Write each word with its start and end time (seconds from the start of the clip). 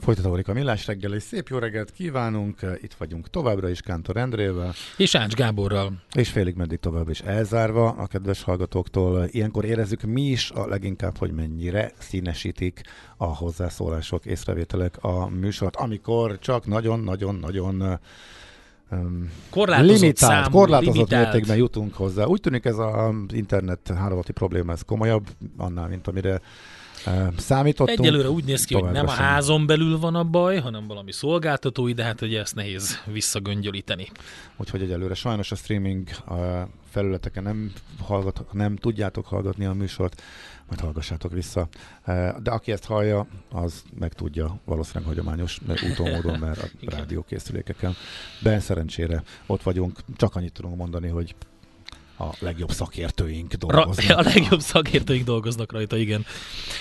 Folytatódik 0.00 0.48
a 0.48 0.52
Millás 0.52 0.86
reggel, 0.86 1.14
és 1.14 1.22
szép 1.22 1.48
jó 1.48 1.58
reggelt 1.58 1.90
kívánunk. 1.90 2.60
Itt 2.82 2.94
vagyunk 2.94 3.30
továbbra 3.30 3.68
is 3.68 3.80
Kántor 3.80 4.16
Endrével. 4.16 4.72
És 4.96 5.14
Ács 5.14 5.34
Gáborral. 5.34 5.92
És 6.14 6.28
félig 6.28 6.54
meddig 6.54 6.78
tovább 6.78 7.08
is 7.08 7.20
elzárva 7.20 7.88
a 7.88 8.06
kedves 8.06 8.42
hallgatóktól. 8.42 9.26
Ilyenkor 9.30 9.64
érezzük 9.64 10.02
mi 10.02 10.22
is 10.22 10.50
a 10.50 10.66
leginkább, 10.66 11.18
hogy 11.18 11.30
mennyire 11.30 11.92
színesítik 11.98 12.80
a 13.16 13.24
hozzászólások, 13.24 14.24
észrevételek 14.24 14.96
a 15.00 15.28
műsort, 15.28 15.76
amikor 15.76 16.38
csak 16.38 16.66
nagyon-nagyon-nagyon 16.66 17.98
um, 18.90 19.30
korlátozott 19.50 20.00
limitált, 20.00 20.44
számú, 20.44 20.56
korlátozott 20.56 20.94
limitált. 20.94 21.22
mértékben 21.22 21.56
jutunk 21.56 21.94
hozzá. 21.94 22.24
Úgy 22.24 22.40
tűnik 22.40 22.64
ez 22.64 22.78
az 22.78 23.14
internet 23.28 23.92
hálózati 23.96 24.32
probléma, 24.32 24.72
ez 24.72 24.82
komolyabb 24.82 25.26
annál, 25.56 25.88
mint 25.88 26.06
amire 26.06 26.40
számítottunk. 27.36 27.98
Egyelőre 27.98 28.30
úgy 28.30 28.44
néz 28.44 28.64
ki, 28.64 28.74
hogy 28.74 28.92
nem 28.92 29.06
a 29.06 29.10
házon 29.10 29.66
belül 29.66 29.98
van 29.98 30.14
a 30.14 30.24
baj, 30.24 30.58
hanem 30.58 30.86
valami 30.86 31.12
szolgáltatói, 31.12 31.92
de 31.92 32.04
hát 32.04 32.20
ugye 32.20 32.40
ezt 32.40 32.54
nehéz 32.54 33.02
visszagöngyölíteni. 33.04 34.08
Úgyhogy 34.56 34.82
egyelőre 34.82 35.14
sajnos 35.14 35.52
a 35.52 35.54
streaming 35.54 36.08
felületeken 36.90 37.42
nem, 37.42 37.72
hallgat, 38.02 38.52
nem 38.52 38.76
tudjátok 38.76 39.26
hallgatni 39.26 39.64
a 39.64 39.72
műsort, 39.72 40.22
majd 40.68 40.80
hallgassátok 40.80 41.32
vissza. 41.32 41.68
De 42.42 42.50
aki 42.50 42.72
ezt 42.72 42.84
hallja, 42.84 43.26
az 43.50 43.82
meg 43.98 44.12
tudja 44.12 44.60
valószínűleg 44.64 45.08
hagyományos 45.08 45.60
úton 45.90 46.10
módon, 46.10 46.38
mert 46.38 46.62
a 46.62 46.68
rádiókészülékeken. 46.80 47.94
Ben 48.42 48.60
szerencsére 48.60 49.22
ott 49.46 49.62
vagyunk, 49.62 49.98
csak 50.16 50.36
annyit 50.36 50.52
tudunk 50.52 50.76
mondani, 50.76 51.08
hogy 51.08 51.34
a 52.18 52.24
legjobb 52.38 52.70
szakértőink 52.70 53.52
dolgoznak. 53.54 54.06
Ra- 54.06 54.18
a 54.18 54.22
legjobb 54.22 54.60
szakértőink 54.60 55.24
dolgoznak 55.24 55.72
rajta, 55.72 55.96
igen. 55.96 56.26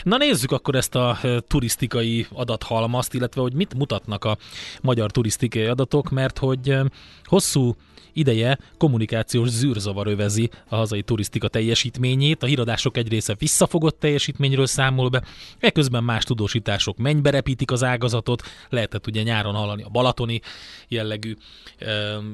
Na 0.03 0.17
nézzük 0.17 0.51
akkor 0.51 0.75
ezt 0.75 0.95
a 0.95 1.17
turisztikai 1.47 2.27
adathalmazt, 2.33 3.13
illetve 3.13 3.41
hogy 3.41 3.53
mit 3.53 3.73
mutatnak 3.73 4.23
a 4.23 4.37
magyar 4.81 5.11
turisztikai 5.11 5.65
adatok, 5.65 6.09
mert 6.09 6.37
hogy 6.37 6.77
hosszú 7.23 7.75
ideje 8.15 8.57
kommunikációs 8.77 9.49
zűrzavar 9.49 10.07
övezi 10.07 10.49
a 10.67 10.75
hazai 10.75 11.01
turisztika 11.01 11.47
teljesítményét, 11.47 12.43
a 12.43 12.45
híradások 12.45 12.97
egy 12.97 13.07
része 13.07 13.35
visszafogott 13.39 13.99
teljesítményről 13.99 14.65
számol 14.65 15.09
be, 15.09 15.23
ekközben 15.59 16.03
más 16.03 16.23
tudósítások 16.23 16.97
mennybe 16.97 17.29
repítik 17.29 17.71
az 17.71 17.83
ágazatot, 17.83 18.43
lehetett 18.69 19.07
ugye 19.07 19.21
nyáron 19.21 19.55
hallani 19.55 19.83
a 19.83 19.89
balatoni 19.89 20.41
jellegű 20.87 21.35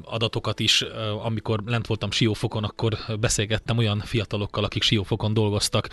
adatokat 0.04 0.60
is, 0.60 0.84
amikor 1.22 1.62
lent 1.66 1.86
voltam 1.86 2.10
Siófokon, 2.10 2.64
akkor 2.64 2.91
beszélgettem 3.20 3.78
olyan 3.78 3.98
fiatalokkal, 3.98 4.64
akik 4.64 4.82
Siófokon 4.82 5.34
dolgoztak, 5.34 5.88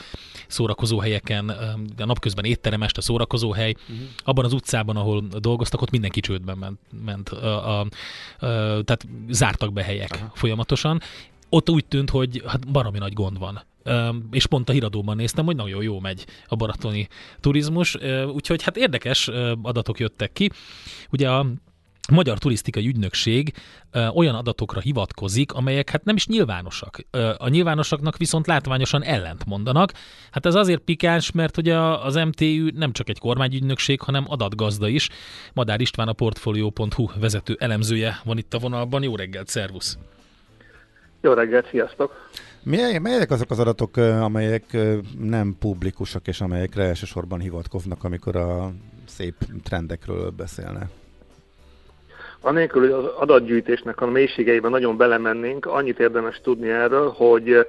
szórakozó 0.48 1.00
helyeken, 1.00 1.50
a 1.98 2.06
napközben 2.06 2.46
étterem 2.46 2.84
este 2.84 3.02
szórakozó 3.02 3.52
hely, 3.52 3.74
uh-huh. 3.82 4.08
abban 4.24 4.46
az 4.46 4.54
utcában, 4.54 4.96
ahol 4.96 5.24
dolgoztak, 5.40 5.82
ott 5.82 5.92
mindenki 5.92 6.20
csődben 6.20 6.58
ment, 6.58 6.80
ment 7.06 7.30
a, 7.30 7.80
a, 7.80 7.80
a, 7.80 7.88
tehát 8.84 9.08
zártak 9.30 9.74
be 9.74 9.80
be 9.80 9.86
helyek 9.86 10.12
Aha. 10.12 10.32
folyamatosan. 10.34 11.02
Ott 11.50 11.70
úgy 11.70 11.86
tűnt, 11.86 12.10
hogy 12.10 12.44
hát 12.46 12.72
baromi 12.72 12.98
nagy 12.98 13.14
gond 13.14 13.40
van. 13.40 13.62
és 14.32 14.46
pont 14.46 14.70
a 14.70 14.72
híradóban 14.72 15.16
néztem, 15.16 15.46
hogy 15.46 15.56
nagyon 15.56 15.84
jó 15.84 16.00
megy 16.00 16.26
a 16.48 16.56
baratoni 16.56 17.08
turizmus, 17.40 17.98
úgyhogy 18.34 18.64
hát 18.64 18.78
érdekes 18.78 19.28
adatok 19.62 20.00
jöttek 20.00 20.34
ki. 20.34 20.50
Ugye 21.12 21.30
a 21.32 21.46
Magyar 22.12 22.38
Turisztikai 22.38 22.88
Ügynökség 22.88 23.54
ö, 23.92 24.08
olyan 24.08 24.36
adatokra 24.36 24.80
hivatkozik, 24.80 25.54
amelyek 25.54 25.90
hát 25.90 26.04
nem 26.04 26.16
is 26.16 26.28
nyilvánosak. 26.28 27.00
Ö, 27.12 27.32
a 27.38 27.50
nyilvánosaknak 27.50 28.18
viszont 28.18 28.48
látványosan 28.48 29.04
ellent 29.04 29.46
mondanak. 29.46 29.92
Hát 30.32 30.46
ez 30.46 30.56
azért 30.56 30.82
pikáns, 30.82 31.32
mert 31.32 31.56
hogy 31.56 31.70
a, 31.70 32.06
az 32.06 32.16
MTÜ 32.16 32.72
nem 32.76 32.92
csak 32.92 33.10
egy 33.10 33.20
kormányügynökség, 33.20 34.02
hanem 34.02 34.26
adatgazda 34.28 34.88
is. 34.88 35.10
Madár 35.54 35.82
István 35.82 36.08
a 36.08 36.14
Portfolio.hu 36.14 37.08
vezető 37.20 37.56
elemzője 37.60 38.20
van 38.24 38.38
itt 38.38 38.54
a 38.54 38.60
vonalban. 38.60 39.04
Jó 39.04 39.16
reggelt, 39.16 39.48
szervusz! 39.48 39.98
Jó 41.22 41.34
reggelt, 41.34 41.70
sziasztok! 41.70 42.30
Melyek 42.64 43.32
azok 43.32 43.52
az 43.52 43.60
adatok, 43.60 43.98
amelyek 43.98 44.78
nem 45.20 45.56
publikusak, 45.60 46.28
és 46.28 46.42
amelyekre 46.42 46.84
elsősorban 46.84 47.40
hivatkoznak, 47.40 48.04
amikor 48.04 48.36
a 48.36 48.72
szép 49.06 49.36
trendekről 49.64 50.30
beszélnek? 50.30 50.90
Anélkül, 52.42 52.82
hogy 52.82 53.06
az 53.06 53.12
adatgyűjtésnek 53.16 54.02
a 54.02 54.08
mélységeiben 54.08 54.72
nagyon 54.72 54.98
belemennénk, 54.98 55.66
annyit 55.66 56.00
érdemes 56.00 56.40
tudni 56.44 56.70
erről, 56.70 57.10
hogy 57.10 57.66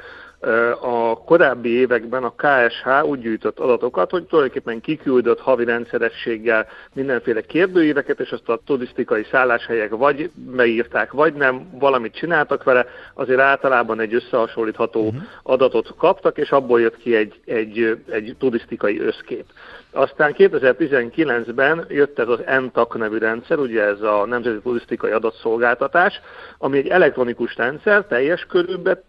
a 0.81 1.25
korábbi 1.25 1.69
években 1.69 2.25
a 2.25 2.35
KSH 2.37 3.05
úgy 3.05 3.21
gyűjtött 3.21 3.59
adatokat, 3.59 4.11
hogy 4.11 4.25
tulajdonképpen 4.25 4.81
kiküldött 4.81 5.41
havi 5.41 5.65
rendszerességgel 5.65 6.67
mindenféle 6.93 7.41
kérdőíveket, 7.41 8.21
és 8.21 8.31
azt 8.31 8.49
a 8.49 8.61
turisztikai 8.67 9.27
szálláshelyek 9.31 9.91
vagy 9.91 10.31
beírták, 10.35 11.13
vagy 11.13 11.35
nem, 11.35 11.79
valamit 11.79 12.15
csináltak 12.15 12.65
vele, 12.65 12.87
azért 13.15 13.41
általában 13.41 14.01
egy 14.01 14.15
összehasonlítható 14.15 15.07
uh-huh. 15.07 15.23
adatot 15.43 15.95
kaptak, 15.97 16.39
és 16.39 16.51
abból 16.51 16.81
jött 16.81 16.97
ki 16.97 17.17
egy, 17.17 17.41
egy, 17.45 17.99
egy 18.11 18.35
turisztikai 18.39 19.01
összkép. 19.01 19.45
Aztán 19.93 20.35
2019-ben 20.39 21.85
jött 21.89 22.19
ez 22.19 22.29
az 22.29 22.41
NTAC 22.61 22.95
nevű 22.95 23.19
rendszer, 23.19 23.59
ugye 23.59 23.83
ez 23.83 24.01
a 24.01 24.27
Nemzeti 24.27 24.61
Turisztikai 24.61 25.11
Adatszolgáltatás, 25.11 26.21
ami 26.59 26.79
egy 26.79 26.89
elektronikus 26.89 27.57
rendszer, 27.57 28.05
teljes 28.05 28.47
körülbe 28.49 29.03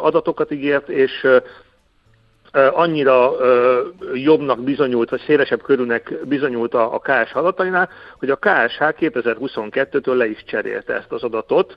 adatokat 0.00 0.50
ígért, 0.50 0.88
és 0.88 1.26
annyira 2.52 3.32
jobbnak 4.14 4.60
bizonyult, 4.60 5.10
vagy 5.10 5.22
szélesebb 5.26 5.62
körülnek 5.62 6.14
bizonyult 6.24 6.74
a, 6.74 6.94
a 6.94 6.98
KSH 6.98 7.36
adatainál, 7.36 7.88
hogy 8.18 8.30
a 8.30 8.36
KSH 8.36 8.80
2022-től 8.80 10.16
le 10.16 10.28
is 10.28 10.44
cserélte 10.44 10.94
ezt 10.94 11.12
az 11.12 11.22
adatot, 11.22 11.76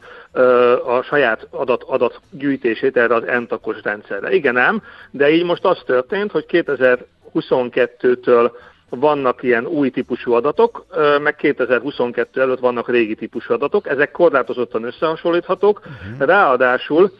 a 0.85 1.01
saját 1.01 1.47
adat, 1.49 1.83
adatgyűjtését 1.83 2.97
erre 2.97 3.15
az 3.15 3.23
NTAC-os 3.39 3.77
rendszerre. 3.83 4.31
Igen 4.31 4.57
ám, 4.57 4.81
de 5.11 5.29
így 5.29 5.43
most 5.43 5.65
az 5.65 5.81
történt, 5.85 6.31
hogy 6.31 6.45
2000 6.45 7.05
2022-től 7.33 8.51
vannak 8.89 9.43
ilyen 9.43 9.65
új 9.65 9.89
típusú 9.89 10.31
adatok, 10.31 10.85
meg 11.21 11.35
2022 11.35 12.41
előtt 12.41 12.59
vannak 12.59 12.89
régi 12.89 13.15
típusú 13.15 13.53
adatok, 13.53 13.87
ezek 13.87 14.11
korlátozottan 14.11 14.83
összehasonlíthatók, 14.83 15.79
uh-huh. 15.79 16.27
ráadásul 16.27 17.11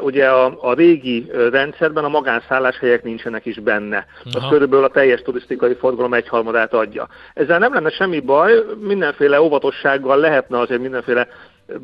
ugye 0.00 0.28
a, 0.28 0.56
a 0.60 0.74
régi 0.74 1.30
rendszerben 1.50 2.04
a 2.04 2.08
magánszálláshelyek 2.08 3.02
nincsenek 3.02 3.46
is 3.46 3.58
benne. 3.58 4.06
Az 4.24 4.36
Aha. 4.36 4.48
körülbelül 4.48 4.84
a 4.84 4.88
teljes 4.88 5.22
turisztikai 5.22 5.74
forgalom 5.74 6.14
egyharmadát 6.14 6.72
adja. 6.74 7.08
Ezzel 7.34 7.58
nem 7.58 7.74
lenne 7.74 7.90
semmi 7.90 8.20
baj, 8.20 8.64
mindenféle 8.80 9.40
óvatossággal 9.40 10.18
lehetne 10.18 10.58
azért 10.58 10.80
mindenféle 10.80 11.28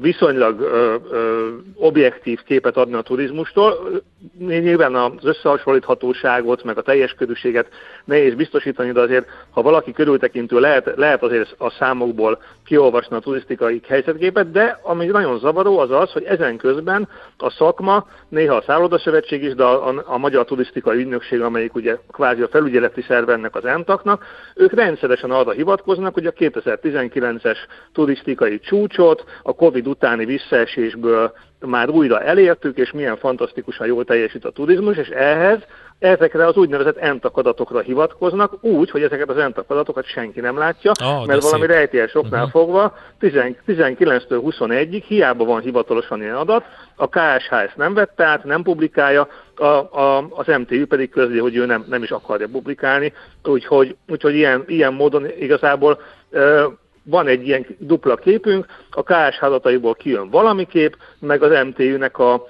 viszonylag 0.01 0.61
ö, 0.61 0.97
ö, 1.11 1.49
objektív 1.75 2.43
képet 2.43 2.77
adni 2.77 2.95
a 2.95 3.03
turizmustól. 3.03 4.03
Nyilván 4.39 4.95
az 4.95 5.25
összehasonlíthatóságot, 5.25 6.65
meg 6.65 6.79
a 6.79 6.83
teljes 6.83 7.15
körülséget 7.15 7.69
nehéz 8.05 8.35
biztosítani, 8.35 8.93
de 8.93 9.01
azért, 9.01 9.29
ha 9.51 9.63
valaki 9.63 9.93
körültekintő, 9.93 10.61
lehet, 10.61 10.93
lehet 10.97 11.23
azért 11.23 11.55
a 11.59 11.71
számokból 11.71 12.43
kiolvasni 12.73 13.17
a 13.17 13.21
turisztikai 13.21 13.81
helyzetképet, 13.89 14.51
de 14.51 14.79
ami 14.83 15.07
nagyon 15.07 15.39
zavaró 15.39 15.79
az 15.79 15.91
az, 15.91 16.13
hogy 16.13 16.25
ezen 16.25 16.57
közben 16.57 17.09
a 17.37 17.51
szakma, 17.51 18.07
néha 18.29 18.55
a 18.55 18.63
szállodaszövetség 18.67 19.43
is, 19.43 19.55
de 19.55 19.65
a, 19.65 19.89
a, 19.89 20.03
a 20.07 20.19
Magyar 20.19 20.45
Turisztikai 20.45 20.99
Ügynökség, 20.99 21.41
amelyik 21.41 21.75
ugye 21.75 21.99
kvázi 22.13 22.43
a 22.43 22.49
felügyeleti 22.49 23.03
szerve 23.03 23.33
ennek 23.33 23.55
az 23.55 23.65
ENTAK-nak, 23.65 24.25
ők 24.55 24.73
rendszeresen 24.73 25.31
arra 25.31 25.51
hivatkoznak, 25.51 26.15
hogy 26.15 26.27
a 26.27 26.33
2019-es 26.33 27.57
turisztikai 27.93 28.59
csúcsot, 28.59 29.25
a 29.43 29.55
Covid 29.55 29.87
utáni 29.87 30.25
visszaesésből 30.25 31.33
már 31.61 31.89
újra 31.89 32.21
elértük, 32.21 32.79
és 32.79 32.93
milyen 32.93 33.17
fantasztikusan 33.17 33.87
jól 33.87 34.05
teljesít 34.05 34.45
a 34.45 34.51
turizmus, 34.51 34.97
és 34.97 35.09
ehhez 35.09 35.59
ezekre 36.03 36.47
az 36.47 36.57
úgynevezett 36.57 36.97
entak 36.97 37.37
adatokra 37.37 37.81
hivatkoznak, 37.81 38.65
úgy, 38.65 38.91
hogy 38.91 39.03
ezeket 39.03 39.29
az 39.29 39.37
entak 39.37 39.71
adatokat 39.71 40.05
senki 40.05 40.41
nem 40.41 40.59
látja, 40.59 40.91
Ah, 41.05 41.27
mert 41.27 41.43
valami 41.43 41.61
szép. 41.61 41.71
rejtélyes 41.71 42.15
oknál 42.15 42.43
Mhm. 42.43 42.51
fogva 42.51 42.97
10 43.19 43.33
19-től 43.67 44.41
21-ig 44.45 45.03
hiába 45.07 45.45
van 45.45 45.61
hivatalosan 45.61 46.23
ilyen 46.23 46.35
adat, 46.37 46.65
a 46.97 47.09
KSH 47.09 47.53
ezt 47.53 47.77
nem 47.77 47.95
vette 47.95 48.25
át, 48.25 48.45
nem 48.45 48.63
publikálja, 48.63 49.29
a, 49.57 49.65
a, 49.65 50.27
az 50.31 50.47
MTÜ 50.47 50.87
pedig 50.87 51.11
közli, 51.11 51.39
hogy 51.39 51.57
ő 51.57 51.67
nem, 51.67 51.85
nem 51.89 52.03
is 52.03 52.11
akarja 52.11 52.49
publikálni, 52.53 53.13
úgyhogy, 53.45 53.97
úgyhogy 54.09 54.35
ilyen, 54.35 54.65
ilyen 54.67 54.93
módon 54.93 55.27
igazából 55.39 56.01
ö, 56.31 56.67
van 57.05 57.27
egy 57.27 57.47
ilyen 57.47 57.67
dupla 57.79 58.17
képünk, 58.17 58.67
a 58.91 59.03
KSH 59.03 59.43
adataiból 59.45 59.95
kijön 59.95 60.31
valami 60.31 60.67
kép, 60.67 60.97
meg 61.19 61.43
az 61.43 61.65
MTÜ-nek 61.65 62.19
a 62.19 62.47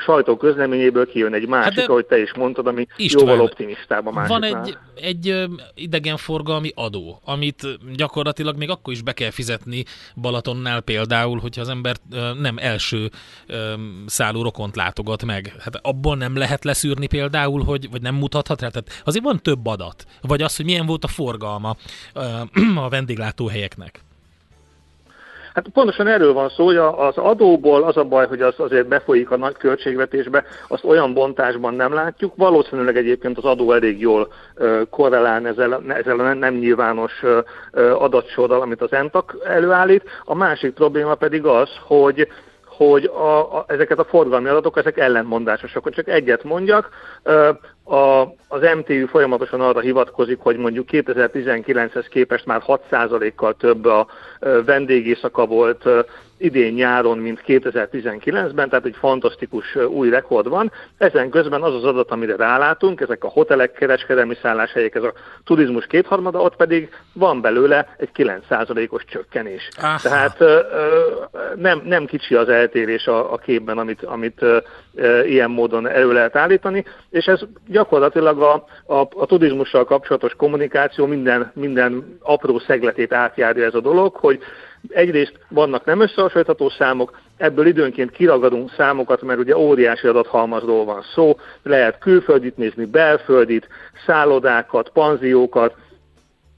sajtó 0.00 0.36
közleményéből 0.36 1.06
kijön 1.06 1.34
egy 1.34 1.48
másik, 1.48 1.64
Hát 1.64 1.74
de- 1.74 1.92
ahogy 1.92 2.06
te 2.06 2.20
is 2.20 2.34
mondtad, 2.34 2.66
ami 2.66 2.86
István, 2.96 3.26
jóval 3.26 3.44
optimistább 3.44 4.06
a 4.06 4.10
másiknál. 4.10 4.50
Van 4.50 4.64
egy, 4.64 4.76
egy 4.94 5.44
idegenforgalmi 5.74 6.72
adó, 6.74 7.20
amit 7.24 7.66
gyakorlatilag 7.96 8.56
még 8.56 8.70
akkor 8.70 8.92
is 8.92 9.02
be 9.02 9.12
kell 9.12 9.30
fizetni 9.30 9.84
Balatonnál 10.16 10.80
például, 10.80 11.38
hogyha 11.38 11.60
az 11.60 11.68
ember 11.68 11.96
nem 12.40 12.56
első 12.58 13.10
szálló 14.06 14.42
rokont 14.42 14.76
látogat 14.76 15.24
meg. 15.24 15.54
Hát 15.58 15.76
abból 15.82 16.16
nem 16.16 16.36
lehet 16.36 16.64
leszűrni 16.64 17.06
például, 17.06 17.64
hogy, 17.64 17.90
vagy 17.90 18.02
nem 18.02 18.14
mutathat 18.14 18.60
rá. 18.60 18.68
Tehát 18.68 19.02
azért 19.04 19.24
van 19.24 19.40
több 19.42 19.66
adat. 19.66 20.04
Vagy 20.20 20.42
az, 20.42 20.56
hogy 20.56 20.64
milyen 20.64 20.86
volt 20.86 21.04
a 21.04 21.08
forgalma 21.08 21.76
a 22.84 22.88
vendéglátóhelyeknek. 22.88 24.00
Hát 25.54 25.68
pontosan 25.68 26.06
erről 26.06 26.32
van 26.32 26.48
szó, 26.48 26.64
hogy 26.64 26.76
az 26.76 27.16
adóból 27.16 27.82
az 27.82 27.96
a 27.96 28.04
baj, 28.04 28.26
hogy 28.26 28.40
az 28.40 28.54
azért 28.56 28.88
befolyik 28.88 29.30
a 29.30 29.36
nagy 29.36 29.56
költségvetésbe, 29.56 30.44
azt 30.68 30.84
olyan 30.84 31.14
bontásban 31.14 31.74
nem 31.74 31.92
látjuk. 31.92 32.36
Valószínűleg 32.36 32.96
egyébként 32.96 33.38
az 33.38 33.44
adó 33.44 33.72
elég 33.72 34.00
jól 34.00 34.32
korrelál 34.90 35.46
ezzel, 35.46 35.82
ezzel 35.88 36.20
a 36.20 36.32
nem- 36.32 36.54
nyilvános 36.54 37.22
adatsorral, 37.98 38.60
amit 38.60 38.80
az 38.82 38.92
ENTAK 38.92 39.36
előállít. 39.44 40.02
A 40.24 40.34
másik 40.34 40.74
probléma 40.74 41.14
pedig 41.14 41.44
az, 41.44 41.70
hogy 41.86 42.28
hogy 42.76 43.04
a, 43.04 43.56
a, 43.56 43.64
ezeket 43.68 43.98
a 43.98 44.04
forgalmi 44.04 44.48
adatok, 44.48 44.76
ezek 44.76 44.98
ellentmondásosak. 44.98 45.82
Hogy 45.82 45.92
csak 45.92 46.08
egyet 46.08 46.44
mondjak, 46.44 46.88
a, 47.84 48.22
az 48.48 48.60
MTÜ 48.76 49.06
folyamatosan 49.06 49.60
arra 49.60 49.80
hivatkozik, 49.80 50.38
hogy 50.38 50.56
mondjuk 50.56 50.88
2019-hez 50.92 52.06
képest 52.10 52.46
már 52.46 52.62
6%-kal 52.66 53.54
több 53.54 53.84
a 53.84 54.06
vendégészaka 54.64 55.46
volt 55.46 55.88
idén 56.42 56.72
nyáron, 56.72 57.18
mint 57.18 57.42
2019-ben, 57.46 58.68
tehát 58.68 58.84
egy 58.84 58.96
fantasztikus 58.98 59.76
új 59.76 60.10
rekord 60.10 60.48
van. 60.48 60.72
Ezen 60.98 61.30
közben 61.30 61.62
az 61.62 61.74
az 61.74 61.84
adat, 61.84 62.10
amire 62.10 62.36
rálátunk, 62.36 63.00
ezek 63.00 63.24
a 63.24 63.28
hotelek, 63.28 63.72
kereskedelmi 63.72 64.34
szálláshelyek, 64.42 64.94
ez 64.94 65.02
a 65.02 65.12
turizmus 65.44 65.86
kétharmada, 65.86 66.40
ott 66.40 66.56
pedig 66.56 66.88
van 67.12 67.40
belőle 67.40 67.94
egy 67.96 68.10
9%-os 68.14 69.04
csökkenés. 69.04 69.68
Aha. 69.80 69.98
Tehát 70.02 70.38
nem, 71.56 71.82
nem 71.84 72.04
kicsi 72.04 72.34
az 72.34 72.48
eltérés 72.48 73.06
a, 73.06 73.32
a 73.32 73.36
képben, 73.36 73.78
amit, 73.78 74.02
amit 74.02 74.44
ilyen 75.24 75.50
módon 75.50 75.88
elő 75.88 76.12
lehet 76.12 76.36
állítani, 76.36 76.84
és 77.10 77.26
ez 77.26 77.40
gyakorlatilag 77.66 78.40
a, 78.42 78.64
a, 78.86 79.08
a 79.10 79.26
turizmussal 79.26 79.84
kapcsolatos 79.84 80.34
kommunikáció 80.34 81.06
minden, 81.06 81.50
minden 81.54 82.18
apró 82.20 82.58
szegletét 82.58 83.12
átjárja 83.12 83.64
ez 83.64 83.74
a 83.74 83.80
dolog, 83.80 84.14
hogy 84.14 84.42
egyrészt 84.88 85.38
vannak 85.48 85.84
nem 85.84 86.00
összehasonlítható 86.00 86.68
számok, 86.68 87.20
ebből 87.36 87.66
időnként 87.66 88.10
kiragadunk 88.10 88.70
számokat, 88.76 89.22
mert 89.22 89.38
ugye 89.38 89.56
óriási 89.56 90.06
adathalmazról 90.06 90.84
van 90.84 91.02
szó, 91.14 91.36
lehet 91.62 91.98
külföldit 91.98 92.56
nézni, 92.56 92.84
belföldit, 92.84 93.68
szállodákat, 94.06 94.88
panziókat, 94.88 95.74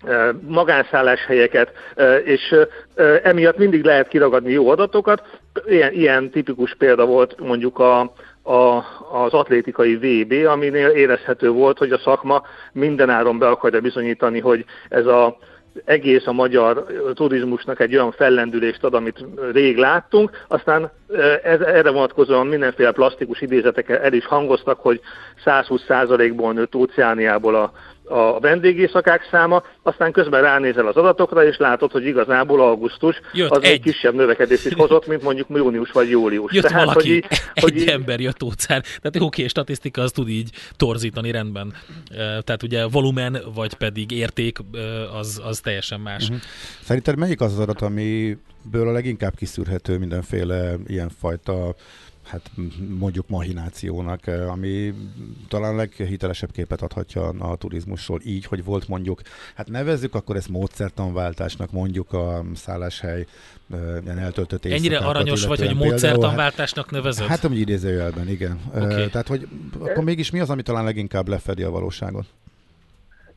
ö, 0.06 0.30
magánszálláshelyeket, 0.46 1.72
ö, 1.94 2.14
és 2.16 2.54
ö, 2.94 3.16
emiatt 3.22 3.58
mindig 3.58 3.84
lehet 3.84 4.08
kiragadni 4.08 4.52
jó 4.52 4.68
adatokat. 4.68 5.40
Ilyen, 5.66 5.92
ilyen 5.92 6.30
tipikus 6.30 6.74
példa 6.74 7.04
volt 7.06 7.40
mondjuk 7.40 7.78
a, 7.78 8.00
a, 8.42 8.84
az 9.12 9.32
atlétikai 9.32 9.96
VB, 9.96 10.46
aminél 10.46 10.88
érezhető 10.88 11.50
volt, 11.50 11.78
hogy 11.78 11.92
a 11.92 11.98
szakma 11.98 12.42
mindenáron 12.72 13.38
be 13.38 13.48
akarja 13.48 13.80
bizonyítani, 13.80 14.40
hogy 14.40 14.64
ez 14.88 15.06
a 15.06 15.36
egész 15.84 16.26
a 16.26 16.32
magyar 16.32 16.86
turizmusnak 17.14 17.80
egy 17.80 17.94
olyan 17.94 18.12
fellendülést 18.12 18.84
ad, 18.84 18.94
amit 18.94 19.24
rég 19.52 19.76
láttunk, 19.76 20.44
aztán 20.48 20.90
ez, 21.42 21.60
erre 21.60 21.90
vonatkozóan 21.90 22.46
mindenféle 22.46 22.92
plastikus 22.92 23.40
idézetek 23.40 23.88
el 23.88 24.12
is 24.12 24.26
hangoztak, 24.26 24.80
hogy 24.80 25.00
120%-ból 25.44 26.52
nőtt 26.52 26.74
óceániából 26.74 27.54
a, 27.54 27.72
a 28.06 28.40
vendégészakák 28.40 29.28
száma, 29.30 29.62
aztán 29.82 30.12
közben 30.12 30.42
ránézel 30.42 30.86
az 30.86 30.96
adatokra, 30.96 31.46
és 31.46 31.56
látod, 31.56 31.90
hogy 31.90 32.06
igazából 32.06 32.60
augusztus 32.60 33.20
Jött 33.32 33.50
az 33.50 33.62
egy. 33.62 33.70
egy 33.70 33.80
kisebb 33.80 34.14
növekedést 34.14 34.66
is 34.66 34.72
hozott, 34.74 35.06
mint 35.06 35.22
mondjuk 35.22 35.46
június 35.50 35.90
vagy 35.90 36.10
július. 36.10 36.52
Jött 36.52 36.64
Tehát, 36.64 36.84
valaki, 36.84 37.08
hogy, 37.08 37.16
így- 37.16 37.26
egy 37.54 37.62
hogy 37.62 37.76
így- 37.76 37.88
ember 37.88 38.20
jött 38.20 38.42
ócár. 38.42 38.80
Tehát 38.82 39.04
oké, 39.16 39.24
okay, 39.24 39.48
statisztika 39.48 40.02
az 40.02 40.12
tud 40.12 40.28
így 40.28 40.50
torzítani 40.76 41.30
rendben. 41.30 41.72
Tehát 42.44 42.62
ugye 42.62 42.86
volumen, 42.86 43.38
vagy 43.54 43.74
pedig 43.74 44.10
érték, 44.10 44.58
az, 45.18 45.40
az 45.44 45.60
teljesen 45.60 46.00
más. 46.00 46.28
Mhm. 46.28 46.38
Szerinted 46.82 47.16
melyik 47.16 47.40
az 47.40 47.52
az 47.52 47.58
adat, 47.58 47.80
amiből 47.82 48.88
a 48.88 48.92
leginkább 48.92 49.34
kiszűrhető 49.36 49.98
mindenféle 49.98 50.74
ilyenfajta 50.86 51.74
hát 52.26 52.50
mondjuk 52.98 53.28
mahinációnak, 53.28 54.20
ami 54.26 54.94
talán 55.48 55.76
leghitelesebb 55.76 56.50
képet 56.50 56.82
adhatja 56.82 57.28
a 57.28 57.56
turizmusról 57.56 58.20
így, 58.24 58.46
hogy 58.46 58.64
volt 58.64 58.88
mondjuk, 58.88 59.20
hát 59.54 59.68
nevezzük 59.70 60.14
akkor 60.14 60.36
ezt 60.36 60.48
módszertanváltásnak, 60.48 61.72
mondjuk 61.72 62.12
a 62.12 62.44
szálláshely 62.54 63.26
ilyen 64.04 64.18
eltöltött 64.18 64.64
Ennyire 64.64 64.98
aranyos 64.98 65.46
vagy, 65.46 65.66
hogy 65.66 65.76
módszertanváltásnak 65.76 66.90
nevezed? 66.90 67.26
Hát, 67.26 67.36
hát 67.36 67.44
amúgy 67.44 67.58
idézőjelben, 67.58 68.28
igen. 68.28 68.60
Oké. 68.74 68.84
Okay. 68.84 69.08
Tehát, 69.08 69.28
hogy 69.28 69.48
akkor 69.80 70.04
mégis 70.04 70.30
mi 70.30 70.40
az, 70.40 70.50
ami 70.50 70.62
talán 70.62 70.84
leginkább 70.84 71.28
lefedi 71.28 71.62
a 71.62 71.70
valóságot? 71.70 72.26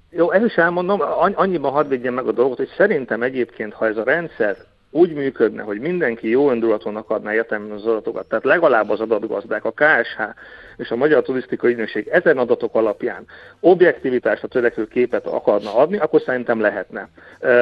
Jó, 0.09 0.31
el 0.31 0.45
is 0.45 0.53
elmondom, 0.53 1.01
anny- 1.01 1.35
annyiban 1.35 1.71
hadd 1.71 1.87
vigyem 1.87 2.13
meg 2.13 2.27
a 2.27 2.31
dolgot, 2.31 2.57
hogy 2.57 2.69
szerintem 2.77 3.23
egyébként, 3.23 3.73
ha 3.73 3.87
ez 3.87 3.97
a 3.97 4.03
rendszer 4.03 4.65
úgy 4.91 5.13
működne, 5.13 5.61
hogy 5.61 5.79
mindenki 5.79 6.29
jó 6.29 6.51
indulaton 6.51 6.95
akarná 6.95 7.33
értelmezni 7.33 7.73
az 7.75 7.85
adatokat, 7.85 8.27
tehát 8.29 8.43
legalább 8.43 8.89
az 8.89 8.99
adatgazdák, 8.99 9.65
a 9.65 9.71
KSH 9.71 10.21
és 10.77 10.89
a 10.91 10.95
Magyar 10.95 11.21
Turisztikai 11.23 11.71
Ügynökség 11.71 12.07
ezen 12.07 12.37
adatok 12.37 12.75
alapján 12.75 13.25
objektivitásra 13.59 14.47
törekvő 14.47 14.87
képet 14.87 15.25
akarna 15.25 15.75
adni, 15.75 15.97
akkor 15.97 16.21
szerintem 16.21 16.61
lehetne. 16.61 17.09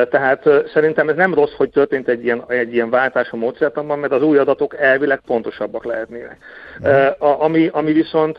Tehát 0.10 0.50
szerintem 0.74 1.10
ez 1.10 1.16
nem 1.16 1.34
rossz, 1.34 1.54
hogy 1.54 1.70
történt 1.70 2.08
egy 2.08 2.24
ilyen, 2.24 2.44
egy 2.48 2.74
ilyen 2.74 2.90
váltás 2.90 3.30
a 3.32 3.36
módszertanban, 3.36 4.00
mert 4.00 4.14
az 4.14 4.22
új 4.22 4.38
adatok 4.38 4.76
elvileg 4.78 5.20
pontosabbak 5.26 5.86
lehetnének. 5.86 6.38
Ö, 6.84 7.06
a- 7.18 7.42
Ami, 7.42 7.70
ami 7.72 7.92
viszont 7.94 8.38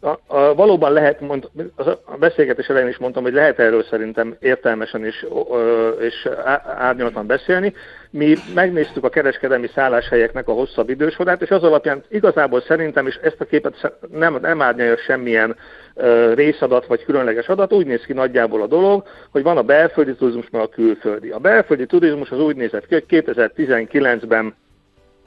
a, 0.00 0.08
a, 0.26 0.54
valóban 0.54 0.92
lehet, 0.92 1.20
mond, 1.20 1.48
a 2.04 2.16
beszélgetés 2.18 2.66
elején 2.66 2.88
is 2.88 2.98
mondtam, 2.98 3.22
hogy 3.22 3.32
lehet 3.32 3.58
erről 3.58 3.82
szerintem 3.82 4.36
értelmesen 4.40 5.04
és, 5.04 5.26
ö, 5.50 5.88
és 5.88 6.28
árnyaltan 6.78 7.26
beszélni. 7.26 7.74
Mi 8.10 8.34
megnéztük 8.54 9.04
a 9.04 9.08
kereskedelmi 9.08 9.68
szálláshelyeknek 9.74 10.48
a 10.48 10.52
hosszabb 10.52 10.88
idősorát, 10.88 11.42
és 11.42 11.50
az 11.50 11.62
alapján 11.62 12.02
igazából 12.08 12.60
szerintem, 12.60 13.06
és 13.06 13.18
ezt 13.22 13.40
a 13.40 13.44
képet 13.44 13.92
nem, 14.12 14.38
nem 14.40 14.62
árnyalja 14.62 14.96
semmilyen 14.96 15.56
ö, 15.94 16.34
részadat 16.34 16.86
vagy 16.86 17.04
különleges 17.04 17.48
adat, 17.48 17.72
úgy 17.72 17.86
néz 17.86 18.04
ki 18.04 18.12
nagyjából 18.12 18.62
a 18.62 18.66
dolog, 18.66 19.04
hogy 19.30 19.42
van 19.42 19.56
a 19.56 19.62
belföldi 19.62 20.14
turizmus, 20.14 20.50
meg 20.50 20.62
a 20.62 20.68
külföldi. 20.68 21.30
A 21.30 21.38
belföldi 21.38 21.86
turizmus 21.86 22.30
az 22.30 22.40
úgy 22.40 22.56
nézett 22.56 22.86
ki, 22.86 22.94
hogy 22.94 23.04
2019-ben 23.08 24.54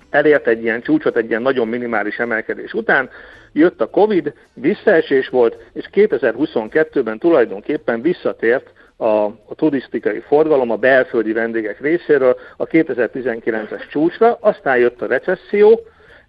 elért 0.10 0.48
egy 0.48 0.64
ilyen 0.64 0.82
csúcsot, 0.82 1.16
egy 1.16 1.30
ilyen 1.30 1.42
nagyon 1.42 1.68
minimális 1.68 2.20
emelkedés 2.20 2.74
után, 2.74 3.10
jött 3.52 3.82
a 3.82 3.90
Covid, 3.90 4.34
visszaesés 4.54 5.30
volt, 5.30 5.58
és 5.74 5.90
2022-ben 5.94 7.18
tulajdonképpen 7.18 8.02
visszatért 8.02 8.70
a, 8.98 9.26
a 9.26 9.56
turisztikai 9.56 10.20
forgalom 10.20 10.72
a 10.72 10.76
belföldi 10.76 11.32
vendégek 11.32 11.82
részéről 11.82 12.38
a 12.58 12.66
2019-es 12.66 13.90
csúcsra, 13.90 14.38
aztán 14.42 14.78
jött 14.78 15.02
a 15.02 15.08
recesszió, 15.08 15.80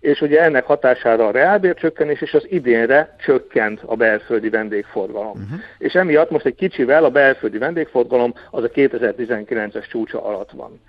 és 0.01 0.21
ugye 0.21 0.43
ennek 0.43 0.65
hatására 0.65 1.27
a 1.27 1.31
reálbércsökkenés, 1.31 2.21
és 2.21 2.35
az 2.35 2.47
idénre 2.49 3.17
csökkent 3.19 3.81
a 3.85 3.97
belföldi 3.97 4.49
vendégforgalom. 4.49 5.31
Uh-huh. 5.31 5.61
És 5.79 5.93
emiatt 5.95 6.31
most 6.31 6.47
egy 6.47 6.55
kicsivel 6.55 7.05
a 7.05 7.11
belföldi 7.11 7.59
vendégforgalom 7.59 8.35
az 8.51 8.65
a 8.65 8.69
2019-es 8.69 9.89
csúcsa 9.89 10.25
alatt 10.25 10.51
van. 10.51 10.81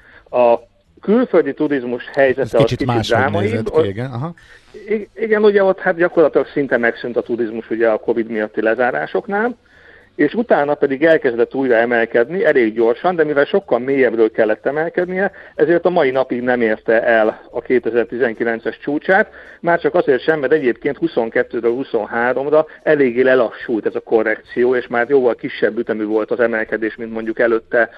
A 0.41 0.59
külföldi 1.01 1.53
turizmus 1.53 2.05
Ez 2.08 2.15
helyzete 2.15 2.58
az 2.58 2.63
kicsit 2.63 2.88
kicsit 2.88 3.08
drámaibb. 3.08 3.72
ki, 3.72 3.88
igen. 3.88 4.12
Aha. 4.12 4.34
Igen, 5.15 5.43
ugye 5.43 5.63
ott 5.63 5.79
hát 5.79 5.96
gyakorlatilag 5.96 6.48
szinte 6.48 6.77
megszűnt 6.77 7.17
a 7.17 7.22
turizmus 7.22 7.70
ugye 7.70 7.89
a 7.89 7.98
Covid 7.98 8.29
miatti 8.29 8.62
lezárásoknál, 8.62 9.58
és 10.15 10.34
utána 10.34 10.74
pedig 10.74 11.03
elkezdett 11.03 11.55
újra 11.55 11.75
emelkedni, 11.75 12.46
elég 12.46 12.74
gyorsan, 12.74 13.15
de 13.15 13.24
mivel 13.24 13.46
sokkal 13.46 13.79
mélyebbről 13.79 14.31
kellett 14.31 14.65
emelkednie, 14.65 15.31
ezért 15.55 15.86
a 15.86 15.89
mai 15.89 16.12
napig 16.12 16.41
nem 16.41 16.62
érte 16.62 17.03
el 17.03 17.41
a 17.51 17.62
2019-es 17.62 18.79
csúcsát, 18.81 19.31
már 19.60 19.79
csak 19.79 19.96
azért 19.96 20.22
sem, 20.22 20.39
mert 20.39 20.51
egyébként 20.51 20.98
22-ről 21.01 21.86
23-ra 21.93 22.65
eléggé 22.84 23.22
lelassult 23.22 23.86
ez 23.86 23.96
a 23.96 24.00
korrekció, 24.00 24.75
és 24.75 24.88
már 24.88 25.10
jóval 25.10 25.36
kisebb 25.36 25.77
ütemű 25.77 26.05
volt 26.05 26.31
az 26.31 26.39
emelkedés, 26.39 26.96
mint 26.96 27.12
mondjuk 27.12 27.39
előtte 27.39 27.89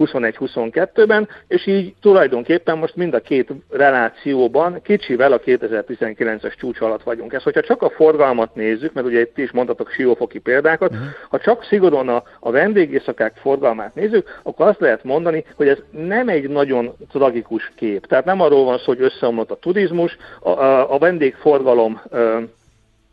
21-22-ben, 0.00 1.28
és 1.48 1.66
így 1.66 1.94
tulajdonképpen 2.00 2.78
most 2.78 2.96
mind 2.96 3.14
a 3.14 3.20
két 3.20 3.48
relációban 3.70 4.82
kicsivel 4.82 5.32
a 5.32 5.40
2019-es 5.40 6.56
csúcs 6.56 6.80
alatt 6.80 7.02
vagyunk. 7.02 7.32
Ez, 7.32 7.42
hogyha 7.42 7.60
csak 7.60 7.82
a 7.82 7.90
forgalmat 7.90 8.54
nézzük, 8.54 8.92
mert 8.92 9.06
ugye 9.06 9.20
itt 9.20 9.38
is 9.38 9.50
mondhatok 9.50 9.90
siófoki 9.90 10.38
példákat, 10.38 10.90
uh-huh. 10.90 11.06
ha 11.28 11.38
csak 11.38 11.64
szigorúan 11.64 12.08
a, 12.08 12.22
a 12.40 12.50
vendégészakák 12.50 13.36
forgalmát 13.36 13.94
nézzük, 13.94 14.40
akkor 14.42 14.66
azt 14.66 14.80
lehet 14.80 15.04
mondani, 15.04 15.44
hogy 15.56 15.68
ez 15.68 15.78
nem 15.90 16.28
egy 16.28 16.48
nagyon 16.48 16.92
tragikus 17.12 17.72
kép. 17.76 18.06
Tehát 18.06 18.24
nem 18.24 18.40
arról 18.40 18.64
van 18.64 18.78
szó, 18.78 18.84
hogy 18.84 19.00
összeomlott 19.00 19.50
a 19.50 19.58
turizmus, 19.58 20.16
a, 20.40 20.50
a, 20.50 20.94
a 20.94 20.98
vendégforgalom 20.98 22.00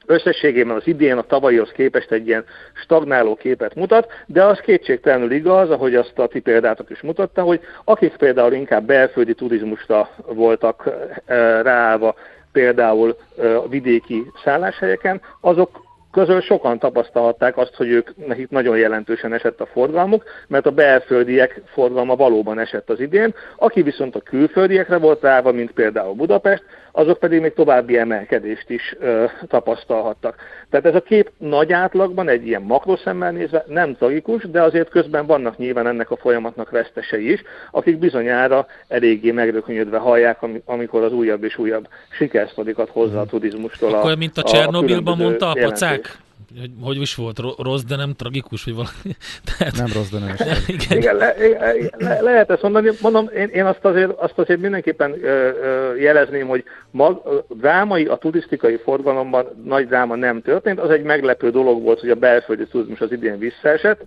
összességében 0.07 0.75
az 0.75 0.87
idén 0.87 1.17
a 1.17 1.21
tavalyihoz 1.21 1.71
képest 1.71 2.11
egy 2.11 2.27
ilyen 2.27 2.45
stagnáló 2.73 3.35
képet 3.35 3.75
mutat, 3.75 4.11
de 4.25 4.43
az 4.43 4.59
kétségtelenül 4.59 5.31
igaz, 5.31 5.69
ahogy 5.69 5.95
azt 5.95 6.19
a 6.19 6.27
ti 6.27 6.39
példátok 6.39 6.89
is 6.89 7.01
mutatta, 7.01 7.41
hogy 7.41 7.59
akik 7.83 8.15
például 8.15 8.53
inkább 8.53 8.85
belföldi 8.85 9.33
turizmusra 9.33 10.09
voltak 10.25 10.89
eh, 11.25 11.61
ráállva, 11.61 12.15
például 12.51 13.17
eh, 13.37 13.55
vidéki 13.69 14.23
szálláshelyeken, 14.43 15.21
azok 15.41 15.86
közül 16.17 16.41
sokan 16.41 16.79
tapasztalhatták 16.79 17.57
azt, 17.57 17.75
hogy 17.75 17.87
ők 17.87 18.27
nekik 18.27 18.49
nagyon 18.49 18.77
jelentősen 18.77 19.33
esett 19.33 19.61
a 19.61 19.65
forgalmuk, 19.65 20.23
mert 20.47 20.65
a 20.65 20.71
belföldiek 20.71 21.61
forgalma 21.65 22.15
valóban 22.15 22.59
esett 22.59 22.89
az 22.89 22.99
idén, 22.99 23.33
aki 23.55 23.81
viszont 23.81 24.15
a 24.15 24.21
külföldiekre 24.21 24.97
volt 24.97 25.21
ráva, 25.21 25.51
mint 25.51 25.71
például 25.71 26.13
Budapest, 26.13 26.63
azok 26.97 27.19
pedig 27.19 27.41
még 27.41 27.53
további 27.53 27.97
emelkedést 27.97 28.69
is 28.69 28.95
ö, 28.99 29.25
tapasztalhattak. 29.47 30.35
Tehát 30.69 30.85
ez 30.85 30.95
a 30.95 31.01
kép 31.01 31.31
nagy 31.37 31.71
átlagban 31.71 32.29
egy 32.29 32.47
ilyen 32.47 32.61
makroszemmel 32.61 33.31
nézve 33.31 33.63
nem 33.67 33.95
tragikus, 33.95 34.43
de 34.43 34.61
azért 34.61 34.89
közben 34.89 35.25
vannak 35.25 35.57
nyilván 35.57 35.87
ennek 35.87 36.11
a 36.11 36.17
folyamatnak 36.17 36.69
vesztesei 36.69 37.31
is, 37.31 37.41
akik 37.71 37.97
bizonyára 37.97 38.65
eléggé 38.87 39.31
megrökönyödve 39.31 39.97
hallják, 39.97 40.39
amikor 40.65 41.03
az 41.03 41.13
újabb 41.13 41.43
és 41.43 41.57
újabb 41.57 41.87
sikersztorikat 42.09 42.89
hozza 42.89 43.17
a 43.17 43.21
mhm. 43.21 43.29
turizmustól. 43.29 43.93
Akkor, 43.93 44.11
a, 44.11 44.15
mint 44.15 44.37
a 44.37 44.43
Csernobilban 44.43 45.17
mondta 45.17 45.49
a 45.49 45.53
pacák? 45.53 46.06
Hogy, 46.59 46.71
hogy 46.81 47.01
is 47.01 47.15
volt, 47.15 47.39
rossz, 47.57 47.81
de 47.81 47.95
nem 47.95 48.13
tragikus, 48.13 48.63
vagy 48.63 48.73
valami. 48.73 49.15
Tehát... 49.57 49.75
Nem 49.75 49.87
rossz, 49.93 50.09
de 50.09 50.19
nem 50.19 50.33
is. 50.33 50.69
Igen, 50.75 50.97
igen 50.97 51.15
le, 51.15 51.35
le, 51.97 52.21
lehet 52.21 52.49
ezt 52.49 52.61
mondani. 52.61 52.89
Mondom, 53.01 53.29
én, 53.35 53.47
én 53.47 53.65
azt, 53.65 53.85
azért, 53.85 54.11
azt 54.11 54.37
azért 54.39 54.59
mindenképpen 54.59 55.23
ö, 55.23 55.27
ö, 55.27 55.95
jelezném, 55.95 56.47
hogy 56.47 56.63
mag, 56.91 57.43
drámai, 57.49 58.05
a 58.05 58.15
turisztikai 58.15 58.77
forgalomban 58.83 59.63
nagy 59.63 59.87
dráma 59.87 60.15
nem 60.15 60.41
történt. 60.41 60.79
Az 60.79 60.89
egy 60.89 61.03
meglepő 61.03 61.49
dolog 61.49 61.83
volt, 61.83 61.99
hogy 61.99 62.09
a 62.09 62.15
belföldi 62.15 62.67
turizmus 62.67 62.99
az 62.99 63.11
idén 63.11 63.37
visszaesett. 63.37 64.05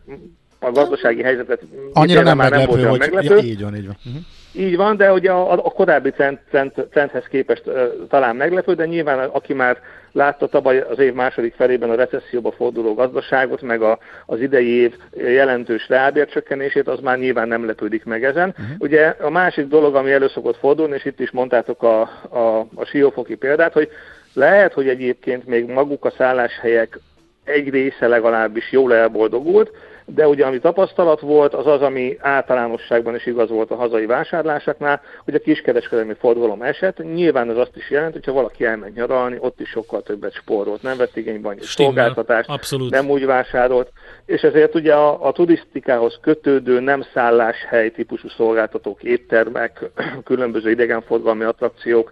A 0.59 0.71
gazdasági 0.71 1.23
helyzetet 1.23 1.63
annyira 1.93 2.23
nem 2.23 2.37
már 2.37 2.51
meglepő, 2.51 2.81
nem 2.81 2.89
volt 2.89 3.03
hogy 3.03 3.13
meglepő. 3.13 3.37
Ja, 3.37 3.43
így 3.43 3.63
van, 3.63 3.77
így 3.77 3.87
van. 3.87 3.97
Uh-huh. 4.07 4.23
Így 4.52 4.76
van, 4.76 4.97
de 4.97 5.12
ugye 5.12 5.30
a, 5.30 5.52
a 5.52 5.71
korábbi 5.71 6.11
trend, 6.11 6.38
trend, 6.50 6.73
trendhez 6.90 7.25
képest 7.25 7.66
uh, 7.66 7.83
talán 8.09 8.37
meglepő, 8.37 8.75
de 8.75 8.87
nyilván 8.87 9.19
aki 9.19 9.52
már 9.52 9.78
látta 10.12 10.47
tavaly 10.47 10.78
az 10.78 10.99
év 10.99 11.12
második 11.12 11.54
felében 11.54 11.90
a 11.90 11.95
recesszióba 11.95 12.50
forduló 12.50 12.95
gazdaságot, 12.95 13.62
meg 13.62 13.83
a, 13.83 13.99
az 14.26 14.40
idei 14.40 14.66
év 14.66 14.95
jelentős 15.12 15.88
rábércsökkenését, 15.88 16.88
az 16.88 17.00
már 17.00 17.19
nyilván 17.19 17.49
nem 17.49 17.66
lepődik 17.66 18.04
meg 18.04 18.25
ezen. 18.25 18.49
Uh-huh. 18.49 18.76
Ugye 18.78 19.14
a 19.21 19.30
másik 19.30 19.66
dolog, 19.66 19.95
ami 19.95 20.12
elő 20.12 20.28
szokott 20.28 20.57
fordulni, 20.57 20.95
és 20.95 21.04
itt 21.04 21.21
is 21.21 21.30
mondtátok 21.30 21.83
a, 21.83 22.00
a, 22.30 22.66
a 22.75 22.85
siófoki 22.85 23.35
példát, 23.35 23.73
hogy 23.73 23.88
lehet, 24.33 24.73
hogy 24.73 24.88
egyébként 24.88 25.47
még 25.47 25.66
maguk 25.66 26.04
a 26.04 26.11
szálláshelyek 26.11 26.99
egy 27.45 27.69
része 27.69 28.09
legalábbis 28.09 28.73
jól 28.73 28.95
elboldogult, 28.95 29.71
de 30.14 30.29
ugye 30.29 30.45
ami 30.47 30.59
tapasztalat 30.59 31.21
volt, 31.21 31.55
az 31.55 31.67
az, 31.67 31.81
ami 31.81 32.17
általánosságban 32.21 33.14
is 33.14 33.26
igaz 33.26 33.49
volt 33.49 33.71
a 33.71 33.75
hazai 33.75 34.07
vásárlásoknál, 34.07 35.00
hogy 35.25 35.35
a 35.35 35.38
kiskereskedelmi 35.38 36.14
forgalom 36.19 36.62
esett. 36.62 37.12
Nyilván 37.14 37.50
ez 37.50 37.57
azt 37.57 37.76
is 37.76 37.90
jelent, 37.90 38.12
hogyha 38.12 38.33
valaki 38.33 38.64
elmegy 38.64 38.93
nyaralni, 38.93 39.37
ott 39.40 39.61
is 39.61 39.69
sokkal 39.69 40.02
többet 40.02 40.33
spórolt, 40.33 40.83
nem 40.83 40.97
vett 40.97 41.17
igénybe 41.17 41.49
annyi 41.49 41.61
szolgáltatást, 41.62 42.49
Abszolút. 42.49 42.90
nem 42.90 43.11
úgy 43.11 43.26
vásárolt, 43.26 43.93
és 44.26 44.43
ezért 44.43 44.75
ugye 44.75 44.95
a, 44.95 45.26
a 45.26 45.33
turisztikához 45.33 46.19
kötődő 46.21 46.81
nem 46.81 47.05
szálláshely 47.14 47.90
típusú 47.90 48.29
szolgáltatók, 48.29 49.02
éttermek, 49.02 49.90
különböző 50.25 50.71
idegenforgalmi 50.71 51.45
attrakciók, 51.45 52.11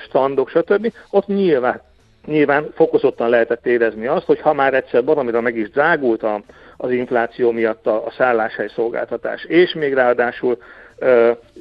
standok, 0.00 0.48
stb. 0.48 0.92
Ott 1.10 1.26
nyilván 1.26 1.86
nyilván 2.28 2.68
fokozottan 2.74 3.28
lehetett 3.28 3.66
érezni 3.66 4.06
azt, 4.06 4.24
hogy 4.24 4.40
ha 4.40 4.52
már 4.52 4.74
egyszer 4.74 5.04
baromira 5.04 5.40
meg 5.40 5.56
is 5.56 5.70
drágult 5.70 6.22
a, 6.22 6.40
az 6.80 6.90
infláció 6.90 7.50
miatt 7.50 7.86
a, 7.86 8.06
a 8.06 8.10
szálláshely 8.10 8.68
szolgáltatás, 8.74 9.44
és 9.44 9.74
még 9.74 9.94
ráadásul 9.94 10.58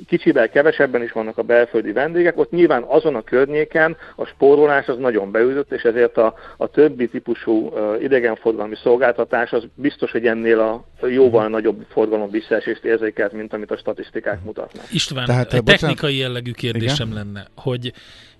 kicsivel 0.07 0.49
kevesebben 0.49 1.03
is 1.03 1.11
vannak 1.11 1.37
a 1.37 1.41
belföldi 1.41 1.91
vendégek, 1.91 2.37
ott 2.37 2.51
nyilván 2.51 2.83
azon 2.83 3.15
a 3.15 3.21
környéken 3.21 3.97
a 4.15 4.25
spórolás 4.25 4.87
az 4.87 4.97
nagyon 4.97 5.31
beütött, 5.31 5.71
és 5.71 5.81
ezért 5.81 6.17
a, 6.17 6.33
a 6.57 6.67
többi 6.67 7.07
típusú 7.07 7.73
idegenforgalmi 8.01 8.75
szolgáltatás 8.83 9.51
az 9.51 9.63
biztos, 9.75 10.11
hogy 10.11 10.25
ennél 10.25 10.59
a 10.59 10.83
jóval 11.07 11.43
mhm. 11.43 11.51
nagyobb 11.51 11.85
forgalom 11.89 12.29
visszaesést 12.29 12.83
érzékelt, 12.83 13.31
mint 13.31 13.53
amit 13.53 13.71
a 13.71 13.77
statisztikák 13.77 14.43
mutatnak. 14.43 14.85
István, 14.91 15.25
Tehát, 15.25 15.53
egy 15.53 15.63
bocsánat, 15.63 15.79
technikai 15.79 16.17
jellegű 16.17 16.51
kérdésem 16.51 17.07
igen? 17.11 17.23
lenne, 17.23 17.47
hogy 17.55 17.91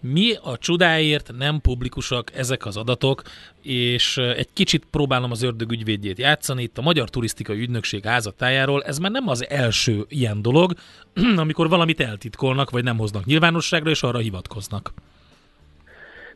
mi 0.02 0.34
a 0.44 0.58
csodáért 0.58 1.32
nem 1.38 1.62
publikusak 1.62 2.36
ezek 2.36 2.66
az 2.66 2.78
adatok, 2.78 3.22
és 3.62 4.18
egy 4.18 4.48
kicsit 4.54 4.86
próbálom 4.92 5.32
az 5.32 5.42
ördög 5.42 5.72
ügyvédjét 5.72 6.18
játszani. 6.18 6.64
Itt 6.64 6.78
a 6.78 6.82
Magyar 6.82 7.10
Turisztikai 7.10 7.60
Ügynökség 7.60 8.04
házatájáról 8.04 8.84
ez 8.84 8.98
már 8.98 9.12
nem 9.12 9.28
az 9.28 9.50
első 9.50 10.06
ilyen 10.10 10.42
dolog, 10.42 10.74
amikor 11.36 11.70
valamit 11.70 12.00
eltitkolnak, 12.00 12.70
vagy 12.70 12.84
nem 12.84 12.98
hoznak 12.98 13.26
nyilvánosságra, 13.26 13.90
és 13.90 14.04
arra 14.04 14.18
hivatkoznak. 14.18 14.94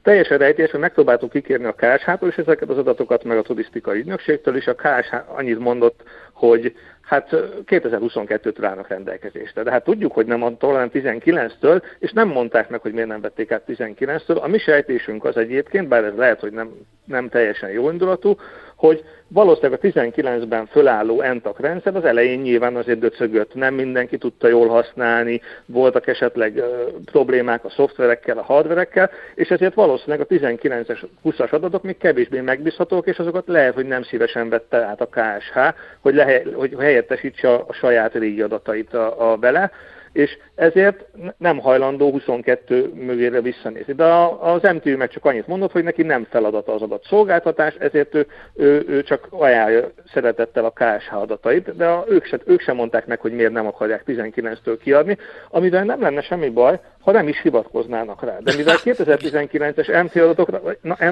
Teljesen 0.04 0.38
rejtés, 0.38 0.72
hogy 0.72 0.80
megpróbáltuk 0.80 1.32
kikérni 1.32 1.66
a 1.66 1.76
KSH-tól 1.76 2.30
is 2.30 2.38
ezeket 2.38 2.70
az 2.70 2.78
adatokat, 2.78 3.24
meg 3.24 3.38
a 3.38 3.42
turisztikai 3.42 4.00
ügynökségtől 4.00 4.56
is. 4.56 4.68
A 4.68 4.76
KSH 4.76 5.14
annyit 5.28 5.60
mondott, 5.60 6.04
hogy 6.34 6.76
hát 7.02 7.30
2022-től 7.66 8.66
állnak 8.66 8.88
rendelkezésre. 8.88 9.64
De 9.64 9.72
hát 9.72 9.84
tudjuk, 9.84 10.12
hogy 10.12 10.26
nem 10.26 10.44
attól, 10.44 10.72
hanem 10.72 10.90
19-től, 10.94 11.82
és 12.00 12.12
nem 12.12 12.28
mondták 12.28 12.70
meg, 12.70 12.82
hogy 12.82 12.94
miért 12.94 13.08
nem 13.08 13.22
vették 13.22 13.52
át 13.52 13.64
19-től. 13.68 14.42
A 14.42 14.48
mi 14.48 14.58
sejtésünk 14.58 15.26
az 15.26 15.38
egyébként, 15.38 15.88
bár 15.88 16.04
ez 16.04 16.16
lehet, 16.16 16.40
hogy 16.40 16.52
nem, 16.52 16.72
nem 17.06 17.30
teljesen 17.30 17.70
jó 17.70 17.90
indulatú, 17.90 18.36
hogy 18.82 19.04
valószínűleg 19.28 19.80
a 19.82 19.88
19-ben 19.88 20.66
fölálló 20.66 21.22
entak 21.22 21.60
rendszer 21.60 21.96
az 21.96 22.06
elején 22.06 22.40
nyilván 22.40 22.76
azért 22.76 23.00
döcögött, 23.00 23.54
nem 23.54 23.74
mindenki 23.74 24.18
tudta 24.18 24.48
jól 24.48 24.68
használni, 24.68 25.42
voltak 25.66 26.08
esetleg 26.08 26.56
uh, 26.56 26.64
problémák 27.06 27.66
a 27.66 27.70
szoftverekkel, 27.70 28.38
a 28.38 28.44
hardverekkel, 28.44 29.10
és 29.36 29.50
ezért 29.50 29.74
valószínűleg 29.74 30.20
a 30.20 30.26
19-es, 30.26 31.04
20-as 31.26 31.50
adatok 31.50 31.84
még 31.84 31.98
kevésbé 31.98 32.40
megbízhatók, 32.40 33.08
és 33.08 33.18
azokat 33.18 33.48
lehet, 33.48 33.74
hogy 33.74 33.86
nem 33.86 34.04
szívesen 34.04 34.50
vette 34.50 34.78
át 34.78 35.02
a 35.02 35.10
KSH, 35.10 35.58
hogy, 36.00 36.16
lehe, 36.16 36.42
hogy 36.54 36.76
helyettesítse 36.80 37.50
a, 37.54 37.66
a 37.68 37.74
saját 37.74 38.14
régi 38.14 38.42
adatait 38.42 38.94
a, 38.94 39.32
a 39.32 39.36
bele 39.36 39.72
és 40.14 40.38
ezért 40.56 41.06
nem 41.38 41.58
hajlandó 41.58 42.12
22 42.12 42.92
mögére 42.94 43.42
visszanézni. 43.42 43.94
De 43.94 44.06
az 44.40 44.62
MTÜ 44.62 44.96
meg 44.96 45.10
csak 45.10 45.26
annyit 45.26 45.48
mondott, 45.48 45.72
hogy 45.72 45.84
neki 45.84 46.02
nem 46.02 46.28
feladata 46.30 46.74
az 46.74 46.82
adatszolgáltatás, 46.82 47.76
ezért 47.76 48.16
ő, 48.16 48.28
ő, 48.56 48.86
ő 48.88 49.04
csak 49.04 49.28
ajánlja 49.30 49.92
szeretettel 50.14 50.66
a 50.66 50.74
KSH 50.76 51.14
adatait, 51.14 51.76
de 51.76 51.86
a, 51.86 52.06
ők, 52.08 52.26
se, 52.26 52.40
ők 52.46 52.62
sem 52.62 52.76
mondták 52.76 53.06
meg, 53.06 53.20
hogy 53.20 53.32
miért 53.32 53.52
nem 53.52 53.68
akarják 53.68 54.04
19-től 54.08 54.78
kiadni, 54.84 55.18
amivel 55.50 55.84
nem 55.84 56.02
lenne 56.02 56.22
semmi 56.22 56.50
baj, 56.50 56.80
ha 57.00 57.12
nem 57.12 57.28
is 57.28 57.42
hivatkoznának 57.42 58.24
rá. 58.24 58.38
De 58.40 58.54
mivel 58.58 58.78
2019-es 58.86 60.04
MT 60.04 60.16
adatokra, 60.16 60.62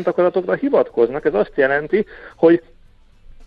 adatokra 0.05 0.53
hivatkoznak, 0.53 1.25
ez 1.25 1.33
azt 1.33 1.53
jelenti, 1.55 2.05
hogy 2.35 2.61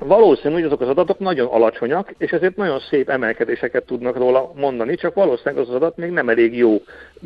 Valószínű, 0.06 0.54
hogy 0.54 0.62
azok 0.62 0.80
az 0.80 0.88
adatok 0.88 1.18
nagyon 1.18 1.46
alacsonyak, 1.46 2.14
és 2.18 2.30
ezért 2.30 2.56
nagyon 2.56 2.78
szép 2.78 3.10
emelkedéseket 3.10 3.84
tudnak 3.84 4.16
róla 4.16 4.52
mondani, 4.54 4.94
csak 4.94 5.14
valószínűleg 5.14 5.62
az, 5.64 5.68
az 5.68 5.74
adat 5.74 5.96
még 5.96 6.10
nem 6.10 6.28
elég 6.28 6.56
jó 6.56 6.82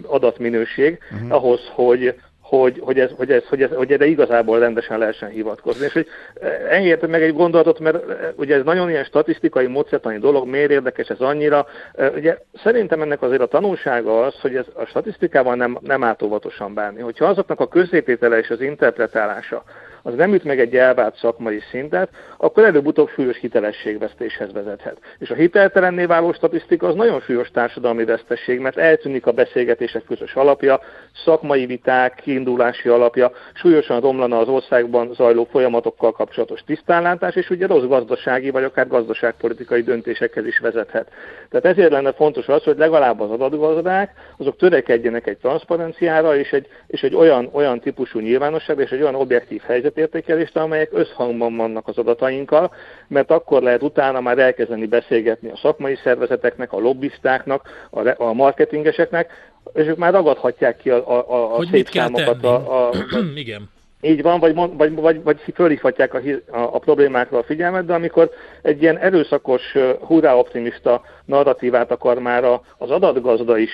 adatminőség 0.06 0.98
uh-huh. 1.12 1.32
ahhoz, 1.32 1.60
hogy, 1.74 2.14
hogy, 2.48 2.80
hogy, 2.84 2.98
ez, 2.98 3.10
hogy, 3.16 3.30
ez, 3.30 3.44
hogy, 3.46 3.62
ez, 3.62 3.70
hogy 3.74 3.92
erre 3.92 4.06
igazából 4.06 4.58
rendesen 4.58 4.98
lehessen 4.98 5.28
hivatkozni. 5.28 5.84
És 5.84 5.92
hogy 5.92 6.06
eh, 6.40 6.50
engedjetek 6.70 7.10
meg 7.10 7.22
egy 7.22 7.34
gondolatot, 7.34 7.78
mert 7.78 8.10
eh, 8.10 8.18
ugye 8.36 8.54
ez 8.54 8.64
nagyon 8.64 8.90
ilyen 8.90 9.04
statisztikai, 9.04 9.66
módszertani 9.66 10.18
dolog, 10.18 10.48
miért 10.48 10.70
érdekes 10.70 11.08
ez 11.08 11.20
annyira. 11.20 11.66
Eh, 11.92 12.12
ugye 12.14 12.38
szerintem 12.62 13.02
ennek 13.02 13.22
azért 13.22 13.40
a 13.40 13.46
tanulsága 13.46 14.24
az, 14.24 14.40
hogy 14.40 14.56
ez 14.56 14.66
a 14.74 14.84
statisztikával 14.84 15.54
nem, 15.54 15.78
nem 15.80 16.04
állt 16.04 16.22
óvatosan 16.22 16.74
bánni. 16.74 17.00
Hogyha 17.00 17.24
azoknak 17.24 17.60
a 17.60 17.68
közzététele 17.68 18.38
és 18.38 18.50
az 18.50 18.60
interpretálása, 18.60 19.62
az 20.06 20.14
nem 20.14 20.34
üt 20.34 20.44
meg 20.44 20.60
egy 20.60 20.76
elvált 20.76 21.16
szakmai 21.16 21.60
szintet, 21.70 22.08
akkor 22.36 22.64
előbb-utóbb 22.64 23.08
súlyos 23.08 23.38
hitelességvesztéshez 23.38 24.52
vezethet. 24.52 24.98
És 25.18 25.30
a 25.30 25.34
hiteltelenné 25.34 26.04
váló 26.04 26.32
statisztika 26.32 26.86
az 26.86 26.94
nagyon 26.94 27.20
súlyos 27.20 27.50
társadalmi 27.50 28.04
vesztesség, 28.04 28.58
mert 28.60 28.76
eltűnik 28.76 29.26
a 29.26 29.32
beszélgetések 29.32 30.04
közös 30.04 30.34
alapja, 30.34 30.80
szakmai 31.24 31.66
viták, 31.66 32.14
kiindulási 32.14 32.88
alapja, 32.88 33.32
súlyosan 33.54 34.00
romlana 34.00 34.38
az 34.38 34.48
országban 34.48 35.14
zajló 35.14 35.44
folyamatokkal 35.50 36.12
kapcsolatos 36.12 36.60
tisztánlátás, 36.66 37.34
és 37.34 37.50
ugye 37.50 37.66
rossz 37.66 37.84
gazdasági 37.84 38.50
vagy 38.50 38.64
akár 38.64 38.88
gazdaságpolitikai 38.88 39.82
döntésekhez 39.82 40.46
is 40.46 40.58
vezethet. 40.58 41.10
Tehát 41.50 41.66
ezért 41.66 41.90
lenne 41.90 42.12
fontos 42.12 42.48
az, 42.48 42.62
hogy 42.62 42.78
legalább 42.78 43.20
az 43.20 43.30
adatgazdák, 43.30 44.10
azok 44.38 44.56
törekedjenek 44.56 45.26
egy 45.26 45.36
transzparenciára 45.36 46.36
és 46.36 46.52
egy, 46.52 46.66
és 46.86 47.02
egy 47.02 47.14
olyan, 47.14 47.48
olyan 47.52 47.80
típusú 47.80 48.18
nyilvánosságra 48.18 48.82
és 48.82 48.90
egy 48.90 49.02
olyan 49.02 49.14
objektív 49.14 49.62
helyzetértékelést, 49.96 50.56
amelyek 50.56 50.88
összhangban 50.92 51.56
vannak 51.56 51.88
az 51.88 51.98
adatainkkal, 51.98 52.72
mert 53.08 53.30
akkor 53.30 53.62
lehet 53.62 53.82
utána 53.82 54.20
már 54.20 54.38
elkezdeni 54.38 54.86
beszélgetni 54.86 55.50
a 55.50 55.56
szakmai 55.56 55.98
szervezeteknek, 56.04 56.72
a 56.72 56.78
lobbistáknak, 56.78 57.88
a, 57.90 58.22
a 58.22 58.32
marketingeseknek, 58.32 59.30
és 59.74 59.86
ők 59.86 59.96
már 59.96 60.12
ragadhatják 60.12 60.76
ki 60.76 60.90
a, 60.90 61.10
a, 61.10 61.52
a 61.52 61.56
hogy 61.56 61.68
szép 61.70 61.88
számokat. 61.88 62.44
A, 62.44 62.86
a, 62.86 62.90
Igen. 63.34 63.70
Így 64.00 64.22
van, 64.22 64.40
vagy, 64.40 64.54
vagy, 64.54 64.94
vagy, 64.94 65.22
vagy 65.22 65.40
fölhívhatják 65.54 66.14
a, 66.14 66.18
a, 66.46 66.58
a 66.58 66.78
problémákra 66.78 67.38
a 67.38 67.42
figyelmet, 67.42 67.86
de 67.86 67.94
amikor 67.94 68.30
egy 68.62 68.82
ilyen 68.82 68.98
erőszakos, 68.98 69.62
hurrá 70.00 70.34
optimista 70.34 71.02
narratívát 71.26 71.90
akar 71.90 72.18
már 72.18 72.44
az 72.78 72.90
adatgazda 72.90 73.58
is 73.58 73.70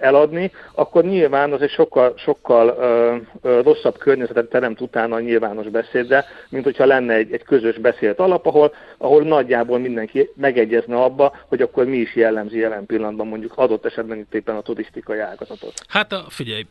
eladni, 0.00 0.50
akkor 0.74 1.04
nyilván 1.04 1.52
az 1.52 1.62
egy 1.62 1.70
sokkal, 1.70 2.14
sokkal 2.16 2.68
ö, 2.68 3.16
ö, 3.42 3.60
rosszabb 3.62 3.98
környezetet 3.98 4.48
teremt 4.48 4.80
utána 4.80 5.14
a 5.14 5.20
nyilvános 5.20 5.68
beszédre, 5.68 6.24
mint 6.48 6.64
hogyha 6.64 6.84
lenne 6.84 7.14
egy, 7.14 7.32
egy 7.32 7.42
közös 7.42 7.78
beszélt 7.78 8.18
alap, 8.18 8.46
ahol, 8.46 8.74
ahol 8.98 9.22
nagyjából 9.22 9.78
mindenki 9.78 10.30
megegyezne 10.34 10.96
abba, 10.96 11.36
hogy 11.48 11.62
akkor 11.62 11.84
mi 11.84 11.96
is 11.96 12.14
jellemzi 12.14 12.58
jelen 12.58 12.86
pillanatban 12.86 13.26
mondjuk 13.26 13.52
adott 13.56 13.86
esetben 13.86 14.18
itt 14.18 14.34
éppen 14.34 14.56
a 14.56 14.60
turisztikai 14.60 15.18
ágazatot. 15.18 15.72
Hát 15.88 16.14
figyelj, 16.28 16.66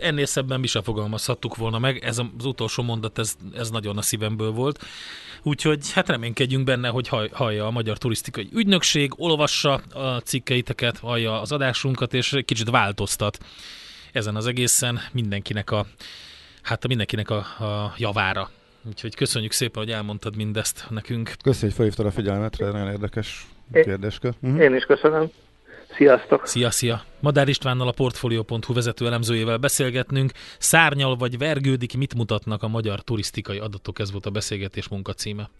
ennél 0.00 0.26
szebben 0.26 0.60
mi 0.60 0.66
sem 0.66 0.82
fogalmazhattuk 0.82 1.56
volna 1.56 1.78
meg, 1.78 2.02
ez 2.04 2.18
az 2.18 2.44
utolsó 2.44 2.82
mondat, 2.82 3.18
ez, 3.18 3.34
ez 3.56 3.70
nagyon 3.70 3.96
a 3.96 4.02
szívemből 4.02 4.50
volt. 4.50 4.78
Úgyhogy 5.42 5.92
hát 5.92 6.08
reménykedjünk 6.08 6.64
benne, 6.64 6.88
hogy 6.88 7.08
hallja 7.32 7.66
a 7.66 7.70
Magyar 7.70 7.98
Turisztikai 7.98 8.48
Ügynökség, 8.52 9.12
olvassa 9.16 9.72
a 9.92 10.20
cikkeiteket, 10.20 10.98
hallja 10.98 11.40
az 11.40 11.52
adásunkat, 11.52 12.14
és 12.14 12.38
kicsit 12.44 12.70
változtat 12.70 13.38
ezen 14.12 14.36
az 14.36 14.46
egészen 14.46 15.00
mindenkinek 15.12 15.70
a, 15.70 15.86
hát 16.62 16.88
mindenkinek 16.88 17.30
a, 17.30 17.36
a 17.36 17.94
javára. 17.96 18.50
Úgyhogy 18.86 19.14
köszönjük 19.14 19.52
szépen, 19.52 19.82
hogy 19.82 19.92
elmondtad 19.92 20.36
mindezt 20.36 20.86
nekünk. 20.90 21.32
Köszönjük, 21.42 21.60
hogy 21.60 21.72
felhívtad 21.72 22.06
a 22.06 22.10
figyelmet, 22.10 22.58
nagyon 22.58 22.90
érdekes 22.90 23.46
kérdéskör. 23.72 24.34
Mhm. 24.40 24.60
Én 24.60 24.74
is 24.74 24.84
köszönöm. 24.84 25.30
Sziasztok! 25.96 26.46
Szia, 26.46 26.70
szia! 26.70 27.02
Madár 27.20 27.48
Istvánnal 27.48 27.88
a 27.88 27.92
Portfolio.hu 27.92 28.74
vezető 28.74 29.06
elemzőjével 29.06 29.56
beszélgetnünk. 29.56 30.32
Szárnyal 30.58 31.16
vagy 31.16 31.38
vergődik, 31.38 31.96
mit 31.96 32.14
mutatnak 32.14 32.62
a 32.62 32.68
magyar 32.68 33.00
turisztikai 33.00 33.58
adatok? 33.58 33.98
Ez 33.98 34.12
volt 34.12 34.26
a 34.26 34.30
beszélgetés 34.30 34.88
munkacíme. 34.88 35.50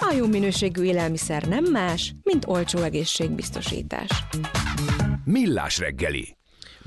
A 0.00 0.14
jó 0.16 0.26
minőségű 0.26 0.82
élelmiszer 0.82 1.42
nem 1.42 1.64
más, 1.64 2.14
mint 2.22 2.44
olcsó 2.46 2.78
egészségbiztosítás. 2.78 4.10
Millás 5.24 5.78
reggeli 5.78 6.37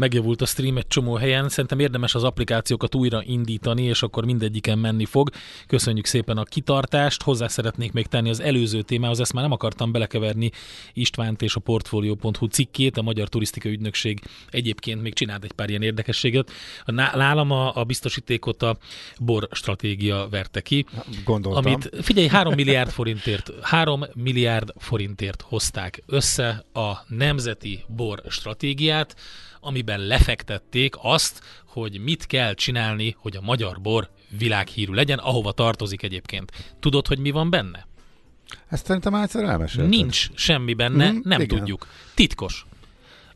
megjavult 0.02 0.42
a 0.42 0.46
stream 0.46 0.78
egy 0.78 0.88
csomó 0.88 1.16
helyen, 1.16 1.50
szerintem 1.50 1.80
érdemes 1.80 2.16
az 2.16 2.24
applikációkat 2.24 2.96
újra 2.96 3.22
indítani, 3.26 3.84
és 3.84 4.04
akkor 4.04 4.26
mindegyiken 4.26 4.80
menni 4.80 5.06
fog. 5.06 5.30
Köszönjük 5.68 6.06
szépen 6.06 6.38
a 6.38 6.44
kitartást, 6.44 7.24
hozzá 7.24 7.48
szeretnék 7.48 7.92
még 7.92 8.08
tenni 8.08 8.30
az 8.30 8.40
előző 8.40 8.82
témához, 8.82 9.20
ezt 9.20 9.34
már 9.34 9.44
nem 9.44 9.52
akartam 9.52 9.92
belekeverni 9.92 10.52
Istvánt 10.94 11.42
és 11.42 11.56
a 11.56 11.60
Portfolio.hu 11.60 12.46
cikkét, 12.46 12.98
a 12.98 13.02
Magyar 13.02 13.28
Turisztikai 13.28 13.72
Ügynökség 13.72 14.22
egyébként 14.50 15.02
még 15.02 15.14
csinált 15.14 15.44
egy 15.44 15.52
pár 15.52 15.70
ilyen 15.70 15.82
érdekességet. 15.82 16.52
Nálam 16.86 17.52
a, 17.52 17.76
a 17.76 17.84
biztosítékot 17.84 18.64
a 18.64 18.78
bor 19.20 19.48
stratégia 19.52 20.28
verte 20.30 20.62
ki. 20.62 20.86
Gondoltam. 21.26 21.66
Amit, 21.66 21.90
figyelj, 22.02 22.28
3 22.28 22.54
milliárd 22.54 22.90
forintért, 22.90 23.52
3 23.62 24.06
milliárd 24.14 24.74
forintért 24.78 25.42
hozták 25.42 26.04
össze 26.06 26.66
a 26.74 26.92
nemzeti 27.08 27.84
bor 27.88 28.22
stratégiát, 28.28 29.16
amiben 29.62 30.00
lefektették 30.00 30.96
azt, 31.02 31.42
hogy 31.66 32.00
mit 32.00 32.26
kell 32.26 32.54
csinálni, 32.54 33.16
hogy 33.20 33.36
a 33.36 33.42
magyar 33.42 33.82
bor 33.82 34.10
világhírű 34.38 34.94
legyen, 34.94 35.18
ahova 35.18 35.52
tartozik 35.52 36.04
egyébként. 36.04 36.76
Tudod, 36.80 37.08
hogy 37.08 37.20
mi 37.20 37.32
van 37.32 37.50
benne? 37.50 37.88
Ezt 38.68 38.86
szerintem 38.86 39.14
egyszer 39.14 39.44
elmesélted. 39.44 39.90
Nincs 39.90 40.30
semmi 40.34 40.74
benne, 40.74 41.12
mm, 41.12 41.20
nem 41.24 41.42
igen. 41.42 41.58
tudjuk. 41.58 41.88
Titkos. 42.14 42.66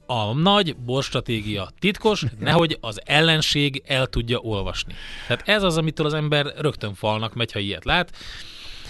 A 0.05 0.33
nagy 0.33 0.75
borstratégia 0.75 1.69
titkos, 1.79 2.25
nehogy 2.39 2.77
az 2.81 3.01
ellenség 3.05 3.83
el 3.85 4.07
tudja 4.07 4.37
olvasni. 4.37 4.93
Tehát 5.27 5.47
ez 5.47 5.63
az, 5.63 5.77
amitől 5.77 6.05
az 6.05 6.13
ember 6.13 6.53
rögtön 6.57 6.93
falnak 6.93 7.33
megy, 7.33 7.51
ha 7.51 7.59
ilyet 7.59 7.85
lát. 7.85 8.11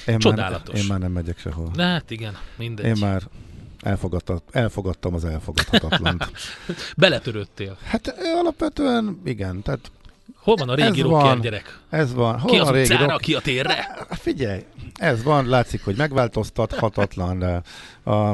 Én 0.07 0.19
Csodálatos. 0.19 0.73
Már, 0.73 0.83
én 0.83 0.89
már 0.89 0.99
nem 0.99 1.11
megyek 1.11 1.39
sehol. 1.39 1.71
De 1.75 1.83
hát 1.83 2.11
igen, 2.11 2.37
mindegy. 2.55 2.85
Én 2.85 2.95
már 2.99 3.21
Elfogadta, 3.85 4.41
elfogadtam 4.51 5.13
az 5.13 5.25
elfogadhatatlant. 5.25 6.31
Beletörődtél? 6.97 7.77
Hát 7.83 8.15
alapvetően 8.35 9.21
igen, 9.25 9.61
tehát 9.61 9.91
Hol 10.37 10.55
van 10.55 10.69
a 10.69 10.75
régi 10.75 11.01
rocker 11.01 11.39
gyerek? 11.39 11.79
Ez 11.89 12.13
van. 12.13 12.39
Hol 12.39 12.51
ki 12.51 12.57
az 12.57 12.67
a 12.67 12.71
régi 12.71 12.95
rock... 12.95 13.21
ki 13.21 13.33
a 13.33 13.39
térre? 13.39 14.05
Figyelj, 14.09 14.63
ez 14.93 15.23
van, 15.23 15.47
látszik, 15.47 15.83
hogy 15.83 15.95
megváltoztathatatlan, 15.95 17.63
a, 18.03 18.29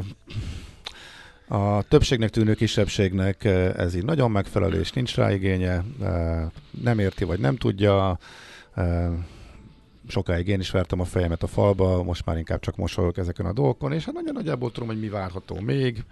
a 1.47 1.83
többségnek 1.87 2.29
tűnő 2.29 2.53
kisebbségnek 2.53 3.43
ez 3.77 3.95
így 3.95 4.05
nagyon 4.05 4.31
megfelelő, 4.31 4.79
és 4.79 4.91
nincs 4.91 5.15
rá 5.15 5.31
igénye, 5.31 5.83
nem 6.81 6.99
érti, 6.99 7.23
vagy 7.23 7.39
nem 7.39 7.55
tudja, 7.57 8.19
sokáig 10.11 10.47
én 10.47 10.59
is 10.59 10.71
vertem 10.71 10.99
a 10.99 11.05
fejemet 11.05 11.43
a 11.43 11.47
falba, 11.47 12.03
most 12.03 12.25
már 12.25 12.37
inkább 12.37 12.59
csak 12.59 12.75
mosolyok 12.75 13.17
ezeken 13.17 13.45
a 13.45 13.53
dolgokon, 13.53 13.91
és 13.91 14.05
hát 14.05 14.13
nagyon 14.13 14.33
nagyjából 14.33 14.71
tudom, 14.71 14.89
hogy 14.89 14.99
mi 14.99 15.09
várható 15.09 15.59
még. 15.59 16.03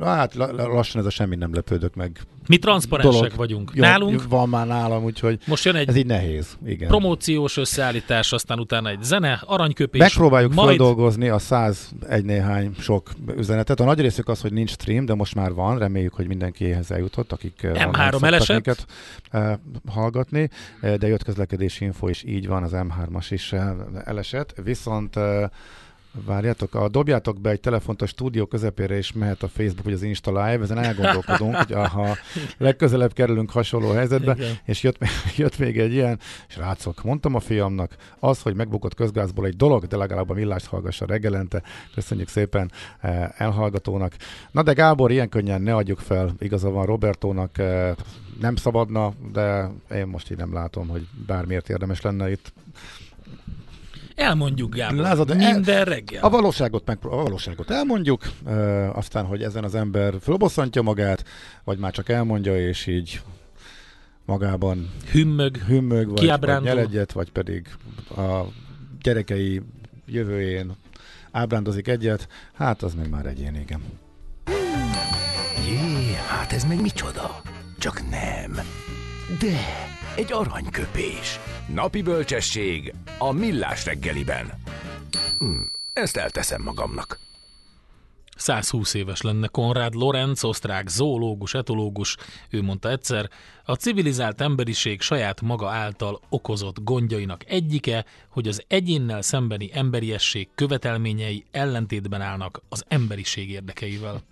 Hát 0.00 0.34
lassan 0.34 1.00
ez 1.00 1.06
a 1.06 1.10
semmi 1.10 1.36
nem 1.36 1.54
lepődök 1.54 1.94
meg. 1.94 2.20
Mi 2.46 2.58
transzparensek 2.58 3.20
dolog. 3.20 3.36
vagyunk. 3.36 3.70
Jó, 3.74 3.82
Nálunk 3.82 4.28
van 4.28 4.48
már 4.48 4.66
nálam, 4.66 5.04
úgyhogy 5.04 5.38
most 5.46 5.64
jön 5.64 5.74
egy 5.74 5.88
ez 5.88 5.96
így 5.96 6.06
nehéz. 6.06 6.58
Igen. 6.66 6.88
Promóciós 6.88 7.56
összeállítás, 7.56 8.32
aztán 8.32 8.58
utána 8.58 8.88
egy 8.88 9.02
zene, 9.02 9.42
aranyköpés. 9.46 10.00
Megpróbáljuk 10.00 10.54
majd... 10.54 10.68
feldolgozni 10.68 11.28
a 11.28 11.38
101 11.38 12.24
néhány 12.24 12.74
sok 12.78 13.10
üzenetet. 13.36 13.80
A 13.80 13.84
nagy 13.84 14.00
részük 14.00 14.28
az, 14.28 14.40
hogy 14.40 14.52
nincs 14.52 14.70
stream, 14.70 15.04
de 15.04 15.14
most 15.14 15.34
már 15.34 15.52
van. 15.52 15.78
Reméljük, 15.78 16.14
hogy 16.14 16.26
mindenkihez 16.26 16.90
eljutott, 16.90 17.32
akik 17.32 17.62
eh, 17.62 17.90
M3 17.90 18.22
elesett. 18.22 18.86
Uh, 19.32 19.52
hallgatni, 19.88 20.50
uh, 20.82 20.94
de 20.94 21.06
jött 21.06 21.24
közlekedési 21.24 21.84
info 21.84 22.08
is 22.08 22.22
így 22.22 22.46
van, 22.46 22.62
az 22.62 22.70
M3-as 22.74 23.26
is 23.28 23.54
elesett. 24.04 24.54
Viszont 24.64 25.16
Várjátok, 26.26 26.74
a, 26.74 26.88
dobjátok 26.88 27.40
be 27.40 27.50
egy 27.50 27.60
telefont 27.60 28.02
a 28.02 28.06
stúdió 28.06 28.46
közepére, 28.46 28.96
és 28.96 29.12
mehet 29.12 29.42
a 29.42 29.48
Facebook 29.48 29.84
vagy 29.84 29.92
az 29.92 30.02
Insta 30.02 30.30
Live, 30.30 30.62
ezen 30.62 30.78
elgondolkodunk, 30.78 31.56
hogy 31.62 31.72
ha 31.72 32.16
legközelebb 32.58 33.12
kerülünk 33.12 33.50
hasonló 33.50 33.90
helyzetbe, 33.90 34.34
Igen. 34.36 34.56
és 34.64 34.82
jött, 34.82 34.98
jött 35.36 35.58
még 35.58 35.78
egy 35.78 35.92
ilyen, 35.92 36.18
és 36.48 36.56
rátszok, 36.56 37.02
mondtam 37.02 37.34
a 37.34 37.40
fiamnak, 37.40 37.96
az, 38.18 38.42
hogy 38.42 38.54
megbukott 38.54 38.94
közgázból 38.94 39.46
egy 39.46 39.56
dolog, 39.56 39.86
de 39.86 39.96
legalább 39.96 40.30
a 40.30 40.34
millást 40.34 40.66
hallgassa 40.66 41.06
reggelente, 41.06 41.62
köszönjük 41.94 42.28
szépen 42.28 42.72
eh, 43.00 43.28
elhallgatónak. 43.36 44.14
Na 44.50 44.62
de 44.62 44.72
Gábor, 44.72 45.10
ilyen 45.10 45.28
könnyen 45.28 45.62
ne 45.62 45.74
adjuk 45.74 45.98
fel, 45.98 46.34
igaza 46.38 46.70
van 46.70 46.86
Robertónak, 46.86 47.58
eh, 47.58 47.94
nem 48.40 48.56
szabadna, 48.56 49.12
de 49.32 49.70
én 49.94 50.06
most 50.06 50.30
így 50.30 50.36
nem 50.36 50.52
látom, 50.52 50.88
hogy 50.88 51.08
bármiért 51.26 51.68
érdemes 51.68 52.00
lenne 52.00 52.30
itt 52.30 52.52
Elmondjuk, 54.18 54.74
Gábor, 54.74 54.98
Lázad, 54.98 55.36
minden 55.36 55.76
el, 55.76 55.84
reggel. 55.84 56.24
A 56.24 56.28
valóságot, 56.28 56.86
meg, 56.86 56.98
a 57.02 57.16
valóságot 57.16 57.70
elmondjuk, 57.70 58.22
e, 58.46 58.90
aztán, 58.90 59.24
hogy 59.24 59.42
ezen 59.42 59.64
az 59.64 59.74
ember 59.74 60.14
fölbosszantja 60.20 60.82
magát, 60.82 61.24
vagy 61.64 61.78
már 61.78 61.92
csak 61.92 62.08
elmondja, 62.08 62.68
és 62.68 62.86
így 62.86 63.20
magában 64.24 64.90
hümmög, 65.10 65.56
hümmög 65.56 66.08
vagy, 66.08 66.26
vagy 66.40 66.62
nyel 66.62 66.78
egyet, 66.78 67.12
vagy 67.12 67.30
pedig 67.30 67.68
a 68.16 68.40
gyerekei 69.02 69.62
jövőjén 70.06 70.76
ábrándozik 71.30 71.88
egyet, 71.88 72.28
hát 72.52 72.82
az 72.82 72.94
meg 72.94 73.10
már 73.10 73.26
egyén, 73.26 73.54
igen. 73.54 73.82
Jé, 75.66 76.14
hát 76.28 76.52
ez 76.52 76.64
meg 76.64 76.80
micsoda? 76.80 77.42
Csak 77.78 78.02
nem. 78.10 78.52
De 79.38 79.56
egy 80.18 80.32
aranyköpés. 80.32 81.38
Napi 81.74 82.02
bölcsesség 82.02 82.94
a 83.18 83.32
millás 83.32 83.84
reggeliben. 83.84 84.52
Hm, 85.38 85.60
ezt 85.92 86.16
elteszem 86.16 86.62
magamnak. 86.62 87.18
120 88.36 88.94
éves 88.94 89.20
lenne 89.20 89.46
Konrád 89.46 89.94
Lorenz, 89.94 90.44
osztrák 90.44 90.88
zoológus, 90.88 91.54
etológus, 91.54 92.16
ő 92.50 92.62
mondta 92.62 92.90
egyszer, 92.90 93.30
a 93.64 93.74
civilizált 93.74 94.40
emberiség 94.40 95.00
saját 95.00 95.40
maga 95.40 95.68
által 95.68 96.20
okozott 96.28 96.76
gondjainak 96.82 97.44
egyike, 97.48 98.04
hogy 98.28 98.48
az 98.48 98.64
egyénnel 98.68 99.22
szembeni 99.22 99.70
emberiesség 99.72 100.48
követelményei 100.54 101.44
ellentétben 101.50 102.20
állnak 102.20 102.62
az 102.68 102.84
emberiség 102.88 103.50
érdekeivel. 103.50 104.22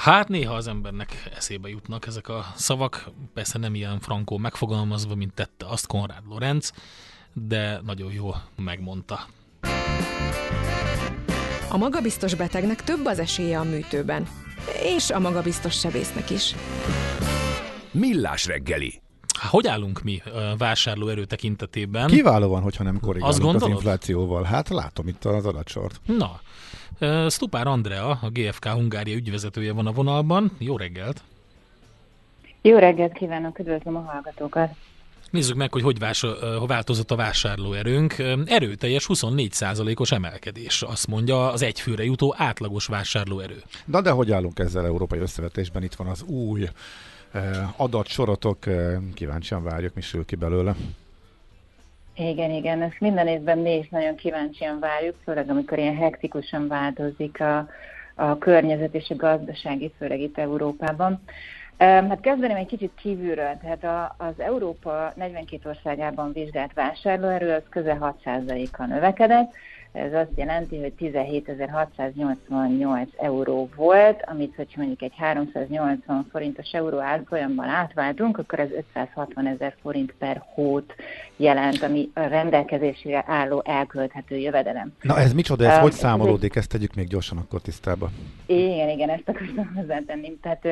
Hát 0.00 0.28
néha 0.28 0.54
az 0.54 0.66
embernek 0.66 1.30
eszébe 1.36 1.68
jutnak 1.68 2.06
ezek 2.06 2.28
a 2.28 2.52
szavak, 2.56 3.10
persze 3.34 3.58
nem 3.58 3.74
ilyen 3.74 4.00
frankó 4.00 4.38
megfogalmazva, 4.38 5.14
mint 5.14 5.34
tette 5.34 5.66
azt 5.66 5.86
Konrád 5.86 6.22
Lorenz, 6.28 6.72
de 7.32 7.80
nagyon 7.84 8.12
jól 8.12 8.42
megmondta. 8.56 9.26
A 11.68 11.76
magabiztos 11.76 12.34
betegnek 12.34 12.82
több 12.82 13.04
az 13.04 13.18
esélye 13.18 13.58
a 13.58 13.64
műtőben, 13.64 14.28
és 14.82 15.10
a 15.10 15.18
magabiztos 15.18 15.78
sebésznek 15.78 16.30
is. 16.30 16.54
Millás 17.90 18.46
reggeli. 18.46 19.00
Hogy 19.48 19.66
állunk 19.66 20.02
mi 20.02 20.22
vásárlóerő 20.58 21.24
tekintetében? 21.24 22.06
Kiválóan, 22.06 22.62
hogyha 22.62 22.84
nem 22.84 23.00
korrigálunk 23.00 23.62
az 23.62 23.68
inflációval. 23.68 24.42
Hát 24.42 24.68
látom 24.68 25.08
itt 25.08 25.24
az 25.24 25.46
adatsort. 25.46 26.00
Na, 26.04 26.40
Stupár 27.28 27.66
Andrea, 27.66 28.08
a 28.08 28.28
GFK 28.30 28.64
Hungária 28.66 29.16
ügyvezetője 29.16 29.72
van 29.72 29.86
a 29.86 29.92
vonalban. 29.92 30.52
Jó 30.58 30.76
reggelt! 30.76 31.22
Jó 32.62 32.78
reggelt 32.78 33.12
kívánok, 33.12 33.58
üdvözlöm 33.58 33.96
a 33.96 34.00
hallgatókat! 34.00 34.70
Nézzük 35.30 35.56
meg, 35.56 35.72
hogy 35.72 35.82
hogy 35.82 35.98
változott 36.66 37.10
a 37.10 37.16
vásárlóerőnk. 37.16 38.16
Erőteljes 38.44 39.06
24%-os 39.08 40.12
emelkedés, 40.12 40.82
azt 40.82 41.06
mondja 41.06 41.52
az 41.52 41.62
egyfőre 41.62 42.04
jutó 42.04 42.34
átlagos 42.38 42.86
vásárlóerő. 42.86 43.62
Na 43.84 44.00
de 44.00 44.10
hogy 44.10 44.32
állunk 44.32 44.58
ezzel 44.58 44.84
európai 44.84 45.18
összevetésben? 45.18 45.82
Itt 45.82 45.94
van 45.94 46.06
az 46.06 46.22
új 46.22 46.68
adatsorotok, 47.76 48.58
kíváncsian 49.14 49.62
várjuk, 49.62 49.94
mi 49.94 50.00
sül 50.00 50.24
ki 50.24 50.36
belőle. 50.36 50.74
Igen, 52.14 52.50
igen, 52.50 52.82
ezt 52.82 53.00
minden 53.00 53.26
évben 53.26 53.58
mi 53.58 53.76
is 53.76 53.88
nagyon 53.88 54.14
kíváncsian 54.14 54.78
várjuk, 54.78 55.14
főleg 55.24 55.50
amikor 55.50 55.78
ilyen 55.78 55.96
hektikusan 55.96 56.68
változik 56.68 57.40
a, 57.40 57.68
a 58.14 58.38
környezet 58.38 58.94
és 58.94 59.10
a 59.10 59.16
gazdasági, 59.16 59.92
főleg 59.98 60.20
itt 60.20 60.38
Európában. 60.38 61.22
Hát 61.78 62.20
kezdeném 62.20 62.56
egy 62.56 62.66
kicsit 62.66 62.92
kívülről, 62.94 63.56
tehát 63.62 63.84
a, 63.84 64.14
az 64.18 64.40
Európa 64.40 65.12
42 65.16 65.68
országában 65.68 66.32
vizsgált 66.32 66.72
vásárlóerő 66.72 67.52
az 67.52 67.62
közel 67.68 68.16
6%-kal 68.24 68.86
növekedett, 68.86 69.52
ez 69.92 70.12
azt 70.12 70.30
jelenti, 70.34 70.80
hogy 70.80 70.92
17.688 70.98 73.06
euró 73.16 73.68
volt, 73.76 74.22
amit, 74.26 74.54
hogyha 74.56 74.80
mondjuk 74.80 75.02
egy 75.02 75.12
380 75.16 76.26
forintos 76.30 76.72
euró 76.72 76.98
árfolyamban 76.98 77.68
átváltunk, 77.68 78.38
akkor 78.38 78.60
ez 78.60 78.70
560 78.70 79.46
ezer 79.46 79.74
forint 79.82 80.14
per 80.18 80.42
hót 80.54 80.94
jelent, 81.36 81.82
ami 81.82 82.10
a 82.14 82.20
rendelkezésére 82.20 83.24
álló 83.26 83.62
elkölthető 83.64 84.36
jövedelem. 84.36 84.92
Na 85.00 85.18
ez 85.18 85.32
micsoda, 85.32 85.64
ez 85.64 85.76
uh, 85.76 85.82
hogy 85.82 85.92
számolódik? 85.92 86.56
Ezt 86.56 86.68
tegyük 86.68 86.94
még 86.94 87.06
gyorsan 87.06 87.38
akkor 87.38 87.60
tisztába. 87.60 88.10
Igen, 88.46 88.88
igen, 88.88 89.08
ezt 89.08 89.28
akartam 89.28 89.72
hozzátenni. 89.76 90.38
Tehát 90.42 90.66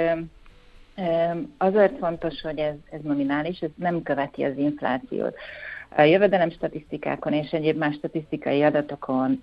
azért 1.58 1.98
fontos, 1.98 2.40
hogy 2.40 2.58
ez, 2.58 2.74
ez 2.90 3.00
nominális, 3.02 3.60
ez 3.60 3.70
nem 3.74 4.02
követi 4.02 4.44
az 4.44 4.56
inflációt. 4.56 5.34
Jövedelem 5.96 6.50
statisztikákon 6.50 7.32
és 7.32 7.50
egyéb 7.50 7.76
más 7.76 7.94
statisztikai 7.94 8.62
adatokon 8.62 9.38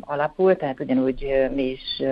alapul, 0.00 0.56
tehát 0.56 0.80
ugyanúgy 0.80 1.48
mi 1.54 1.62
is 1.62 2.02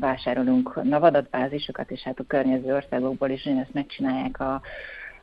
vásárolunk 0.00 0.82
navadatbázisokat, 0.82 1.90
és 1.90 2.02
hát 2.02 2.18
a 2.18 2.24
környező 2.26 2.74
országokból 2.74 3.30
is 3.30 3.44
ezt 3.44 3.72
megcsinálják 3.74 4.40
a, 4.40 4.60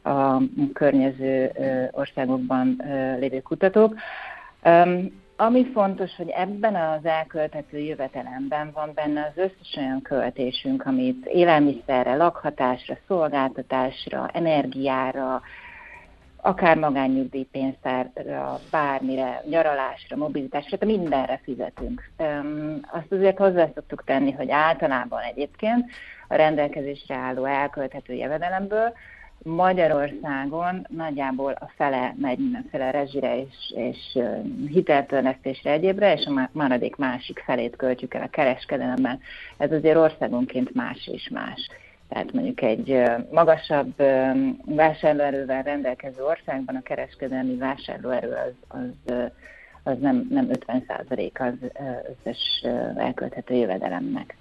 a 0.09 0.41
környező 0.73 1.51
országokban 1.91 2.81
lévő 3.19 3.41
kutatók. 3.41 3.95
Ami 5.37 5.65
fontos, 5.65 6.15
hogy 6.15 6.29
ebben 6.29 6.75
az 6.75 7.05
elkölthető 7.05 7.77
jövetelemben 7.77 8.71
van 8.73 8.91
benne 8.93 9.21
az 9.21 9.37
összes 9.43 9.75
olyan 9.77 10.01
költésünk, 10.01 10.85
amit 10.85 11.25
élelmiszerre, 11.25 12.15
lakhatásra, 12.15 12.97
szolgáltatásra, 13.07 14.29
energiára, 14.33 15.41
akár 16.45 16.77
magánnyugdíjpénztárra, 16.77 18.59
bármire, 18.71 19.41
nyaralásra, 19.49 20.15
mobilitásra, 20.15 20.77
tehát 20.77 20.97
mindenre 20.97 21.39
fizetünk. 21.43 22.09
Azt 22.91 23.11
azért 23.11 23.37
hozzá 23.37 23.69
szoktuk 23.73 24.03
tenni, 24.03 24.31
hogy 24.31 24.49
általában 24.49 25.21
egyébként 25.21 25.91
a 26.27 26.35
rendelkezésre 26.35 27.15
álló 27.15 27.45
elkölthető 27.45 28.13
jövedelemből 28.13 28.93
Magyarországon 29.43 30.87
nagyjából 30.89 31.51
a 31.51 31.71
fele 31.75 32.15
megy 32.17 32.37
mindenféle 32.37 32.91
rezsire 32.91 33.39
és, 33.39 33.73
és 33.75 34.19
hiteltörlesztésre 34.67 35.71
egyébre, 35.71 36.13
és 36.13 36.25
a 36.25 36.49
maradék 36.51 36.95
másik 36.95 37.39
felét 37.45 37.75
költjük 37.75 38.13
el 38.13 38.21
a 38.21 38.29
kereskedelemben. 38.29 39.19
Ez 39.57 39.71
azért 39.71 39.97
országonként 39.97 40.73
más 40.73 41.09
és 41.11 41.29
más. 41.29 41.69
Tehát 42.09 42.33
mondjuk 42.33 42.61
egy 42.61 43.03
magasabb 43.31 43.93
vásárlóerővel 44.65 45.63
rendelkező 45.63 46.23
országban 46.23 46.75
a 46.75 46.81
kereskedelmi 46.81 47.55
vásárlóerő 47.55 48.31
az, 48.31 48.79
az, 49.07 49.13
az 49.83 49.97
nem, 49.99 50.27
nem 50.29 50.49
50% 50.67 51.31
az 51.33 51.69
összes 52.09 52.63
elkölthető 52.95 53.53
jövedelemnek. 53.53 54.35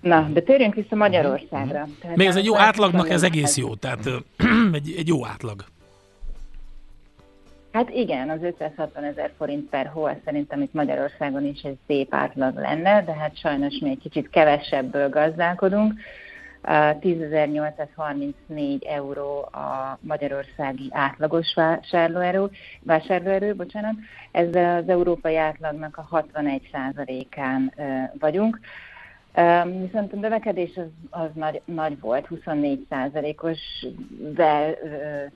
Na, 0.00 0.28
de 0.32 0.40
térjünk 0.40 0.74
vissza 0.74 0.96
Magyarországra. 0.96 1.80
Uh-huh. 1.80 1.98
Tehát 2.00 2.16
Még 2.16 2.26
ez 2.26 2.36
egy 2.36 2.44
jó 2.44 2.56
átlagnak, 2.56 3.10
ez 3.10 3.22
egész 3.22 3.56
jó, 3.56 3.74
tehát 3.74 4.06
egy, 4.72 4.94
egy 4.96 5.08
jó 5.08 5.26
átlag. 5.26 5.64
Hát 7.72 7.90
igen, 7.90 8.30
az 8.30 8.42
560 8.42 9.04
ezer 9.04 9.32
forint 9.36 9.68
per 9.68 9.86
hó, 9.86 10.08
szerintem 10.24 10.62
itt 10.62 10.72
Magyarországon 10.72 11.44
is 11.44 11.62
egy 11.62 11.78
szép 11.86 12.14
átlag 12.14 12.54
lenne, 12.54 13.04
de 13.04 13.14
hát 13.14 13.38
sajnos 13.38 13.78
mi 13.80 13.90
egy 13.90 13.98
kicsit 14.02 14.30
kevesebből 14.30 15.08
gazdálkodunk. 15.08 15.92
10.834 16.66 18.86
euró 18.86 19.38
a 19.40 19.98
magyarországi 20.00 20.88
átlagos 20.90 21.54
vásárlóerő, 21.54 22.50
vásárlóerő 22.82 23.54
bocsánat. 23.54 23.94
ezzel 24.30 24.82
az 24.82 24.88
európai 24.88 25.36
átlagnak 25.36 25.96
a 25.96 26.08
61%-án 26.10 27.72
vagyunk. 28.18 28.60
Viszont 29.80 30.12
a 30.12 30.16
növekedés 30.16 30.76
az, 30.76 30.86
az 31.10 31.28
nagy, 31.34 31.60
nagy 31.64 32.00
volt, 32.00 32.26
24 32.26 32.86
os 33.42 33.86
de 34.34 34.78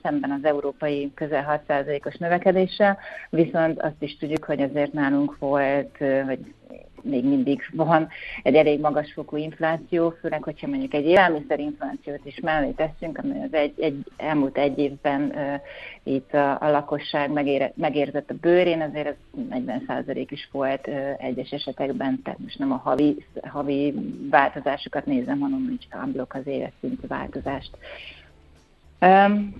szemben 0.01 0.31
az 0.31 0.45
európai 0.45 1.11
közel 1.15 1.61
6% 1.67 2.05
os 2.05 2.15
növekedéssel, 2.15 2.97
viszont 3.29 3.81
azt 3.81 4.01
is 4.01 4.17
tudjuk, 4.17 4.43
hogy 4.43 4.61
azért 4.61 4.93
nálunk 4.93 5.37
volt, 5.39 5.97
vagy 6.25 6.53
még 7.03 7.25
mindig 7.25 7.61
van 7.71 8.07
egy 8.43 8.55
elég 8.55 8.79
magas 8.79 9.13
fokú 9.13 9.37
infláció, 9.37 10.09
főleg, 10.09 10.43
hogyha 10.43 10.67
mondjuk 10.67 10.93
egy 10.93 11.05
élelmiszerinflációt 11.05 12.25
is 12.25 12.39
mellé 12.39 12.71
teszünk, 12.71 13.17
ami 13.17 13.43
az 13.43 13.53
egy, 13.53 13.73
egy, 13.79 14.03
elmúlt 14.17 14.57
egy 14.57 14.77
évben 14.77 15.21
uh, 15.21 16.13
itt 16.13 16.33
a, 16.33 16.61
a 16.61 16.69
lakosság 16.69 17.31
megére, 17.31 17.73
megérzett 17.75 18.29
a 18.29 18.35
bőrén, 18.41 18.81
azért 18.81 19.07
ez 19.07 19.15
40% 19.49 20.25
is 20.29 20.49
volt 20.51 20.87
uh, 20.87 21.09
egyes 21.17 21.49
esetekben, 21.49 22.21
tehát 22.23 22.39
most 22.39 22.59
nem 22.59 22.71
a 22.71 22.81
havi, 22.83 23.25
havi 23.43 23.93
változásokat 24.29 25.05
nézem, 25.05 25.39
hanem 25.39 25.65
hogy 25.67 26.01
amblok 26.01 26.33
az 26.33 26.47
éves 26.47 26.73
szintű 26.79 27.07
változást. 27.07 27.71
Um, 27.77 28.20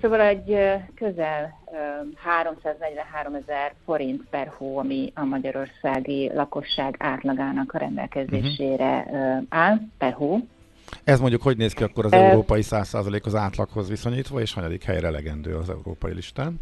szóval 0.01 0.21
egy 0.21 0.57
közel 0.95 1.59
um, 1.65 2.11
343 2.23 3.35
ezer 3.35 3.73
forint 3.85 4.23
per 4.29 4.51
hó, 4.57 4.77
ami 4.77 5.11
a 5.15 5.23
magyarországi 5.23 6.31
lakosság 6.33 6.95
átlagának 6.99 7.73
a 7.73 7.77
rendelkezésére 7.77 9.05
uh-huh. 9.07 9.43
áll 9.49 9.77
per 9.97 10.13
hó. 10.13 10.39
Ez 11.03 11.19
mondjuk 11.19 11.41
hogy 11.41 11.57
néz 11.57 11.73
ki 11.73 11.83
akkor 11.83 12.05
az 12.05 12.11
uh, 12.11 12.19
európai 12.19 12.61
100% 12.63 13.23
az 13.23 13.35
átlaghoz 13.35 13.89
viszonyítva, 13.89 14.41
és 14.41 14.53
hanyadik 14.53 14.83
helyre 14.83 15.09
legendő 15.09 15.55
az 15.55 15.69
európai 15.69 16.13
listán? 16.13 16.59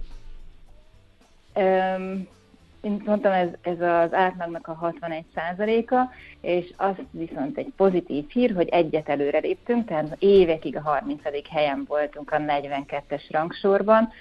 Um, 1.55 2.27
mint 2.81 3.05
mondtam, 3.05 3.31
ez, 3.31 3.47
ez 3.61 3.81
az 3.81 4.13
átlagnak 4.13 4.67
a 4.67 4.73
61 4.73 5.23
a 5.35 6.09
és 6.41 6.73
az 6.77 6.95
viszont 7.11 7.57
egy 7.57 7.71
pozitív 7.75 8.29
hír, 8.29 8.53
hogy 8.55 8.67
egyet 8.67 9.09
előre 9.09 9.39
léptünk, 9.39 9.87
tehát 9.87 10.15
évekig 10.19 10.75
a 10.75 10.81
30. 10.81 11.21
helyen 11.49 11.85
voltunk 11.87 12.31
a 12.31 12.37
42-es 12.37 13.21
rangsorban, 13.29 14.11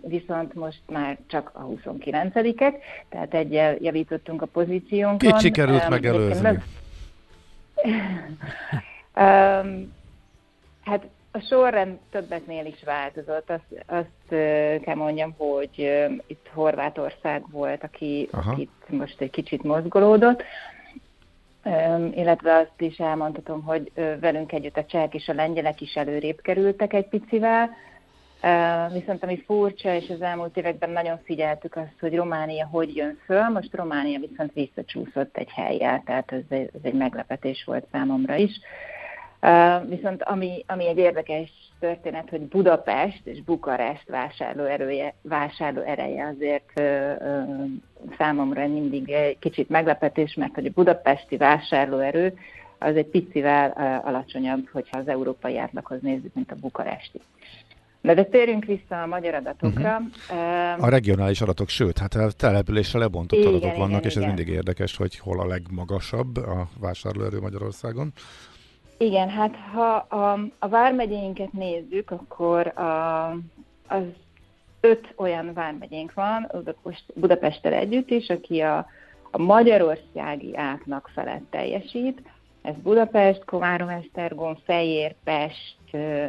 viszont 0.00 0.54
most 0.54 0.80
már 0.86 1.18
csak 1.26 1.50
a 1.54 1.66
29-ek, 1.66 2.74
tehát 3.08 3.34
egyel 3.34 3.76
javítottunk 3.80 4.42
a 4.42 4.46
pozíciónkon. 4.46 5.18
Kit 5.18 5.40
sikerült 5.40 5.88
megelőzni? 5.88 6.48
hát 10.84 11.06
a 11.30 11.40
sorrend 11.40 11.98
többeknél 12.10 12.66
is 12.66 12.82
változott. 12.84 13.50
Azt, 13.50 13.84
azt 13.86 14.28
kell 14.82 14.94
mondjam, 14.94 15.34
hogy 15.38 16.08
itt 16.26 16.46
Horvátország 16.52 17.50
volt, 17.50 17.84
aki, 17.84 18.28
akit 18.32 18.70
most 18.86 19.20
egy 19.20 19.30
kicsit 19.30 19.62
mozgolódott. 19.62 20.42
illetve 22.10 22.54
azt 22.54 22.80
is 22.80 22.96
elmondhatom, 22.96 23.62
hogy 23.62 23.92
velünk 24.20 24.52
együtt 24.52 24.76
a 24.76 24.84
csehek 24.84 25.14
és 25.14 25.28
a 25.28 25.34
lengyelek 25.34 25.80
is 25.80 25.94
előrébb 25.94 26.40
kerültek 26.40 26.92
egy 26.92 27.08
picivel, 27.08 27.70
Viszont 28.92 29.22
ami 29.22 29.42
furcsa, 29.46 29.94
és 29.94 30.08
az 30.10 30.22
elmúlt 30.22 30.56
években 30.56 30.90
nagyon 30.90 31.18
figyeltük 31.24 31.76
azt, 31.76 31.96
hogy 32.00 32.14
Románia 32.14 32.66
hogy 32.66 32.96
jön 32.96 33.18
föl, 33.24 33.48
most 33.48 33.74
Románia 33.74 34.18
viszont 34.18 34.52
visszacsúszott 34.52 35.36
egy 35.36 35.50
helyjel, 35.50 36.02
tehát 36.04 36.32
ez 36.32 36.42
egy, 36.48 36.70
ez 36.74 36.80
egy 36.82 36.94
meglepetés 36.94 37.64
volt 37.64 37.86
számomra 37.92 38.34
is. 38.34 38.60
Viszont 39.88 40.22
ami, 40.22 40.64
ami 40.66 40.88
egy 40.88 40.98
érdekes 40.98 41.50
történet, 41.80 42.28
hogy 42.28 42.40
Budapest 42.40 43.20
és 43.24 43.42
Bukarest 43.42 44.08
vásárló, 44.08 44.64
erője, 44.64 45.14
vásárló 45.22 45.80
ereje 45.80 46.26
azért 46.26 46.70
ö, 46.74 47.12
ö, 47.20 47.42
számomra 48.18 48.66
mindig 48.66 49.10
egy 49.10 49.38
kicsit 49.38 49.68
meglepetés, 49.68 50.34
mert 50.34 50.54
hogy 50.54 50.66
a 50.66 50.70
budapesti 50.74 51.36
vásárlóerő 51.36 52.38
az 52.78 52.96
egy 52.96 53.06
picivel 53.06 53.74
ö, 53.76 54.08
alacsonyabb, 54.08 54.68
hogyha 54.72 54.98
az 54.98 55.08
európai 55.08 55.58
átlaghoz 55.58 56.00
nézzük, 56.00 56.34
mint 56.34 56.52
a 56.52 56.56
bukaresti. 56.60 57.20
De, 58.00 58.14
de 58.14 58.24
térjünk 58.24 58.64
vissza 58.64 59.02
a 59.02 59.06
magyar 59.06 59.34
adatokra. 59.34 60.00
Uh-huh. 60.30 60.84
A 60.84 60.88
regionális 60.88 61.40
adatok, 61.40 61.68
sőt, 61.68 61.98
hát 61.98 62.14
a 62.14 62.30
településre 62.30 62.98
lebontott 62.98 63.38
igen, 63.38 63.54
adatok 63.54 63.76
vannak, 63.76 63.90
igen, 63.90 64.02
és 64.02 64.16
ez 64.16 64.22
igen. 64.22 64.34
mindig 64.34 64.54
érdekes, 64.54 64.96
hogy 64.96 65.18
hol 65.18 65.40
a 65.40 65.46
legmagasabb 65.46 66.36
a 66.36 66.68
vásárlóerő 66.80 67.40
Magyarországon. 67.40 68.12
Igen, 68.98 69.28
hát 69.28 69.56
ha 69.56 69.94
a, 69.94 70.38
a 70.58 70.68
vármegyénket 70.68 71.52
nézzük, 71.52 72.10
akkor 72.10 72.66
a, 72.66 73.30
az 73.88 74.02
öt 74.80 75.12
olyan 75.16 75.52
vármegyénk 75.52 76.14
van, 76.14 76.50
Budapesttel 77.14 77.72
együtt 77.72 78.10
is, 78.10 78.28
aki 78.28 78.60
a, 78.60 78.86
a 79.30 79.38
magyarországi 79.38 80.56
átlag 80.56 81.08
felett 81.14 81.50
teljesít. 81.50 82.22
Ez 82.62 82.74
Budapest, 82.82 83.44
Komárom, 83.44 83.88
Esztergom, 83.88 84.56
Fejér, 84.64 85.14
Pest 85.24 85.76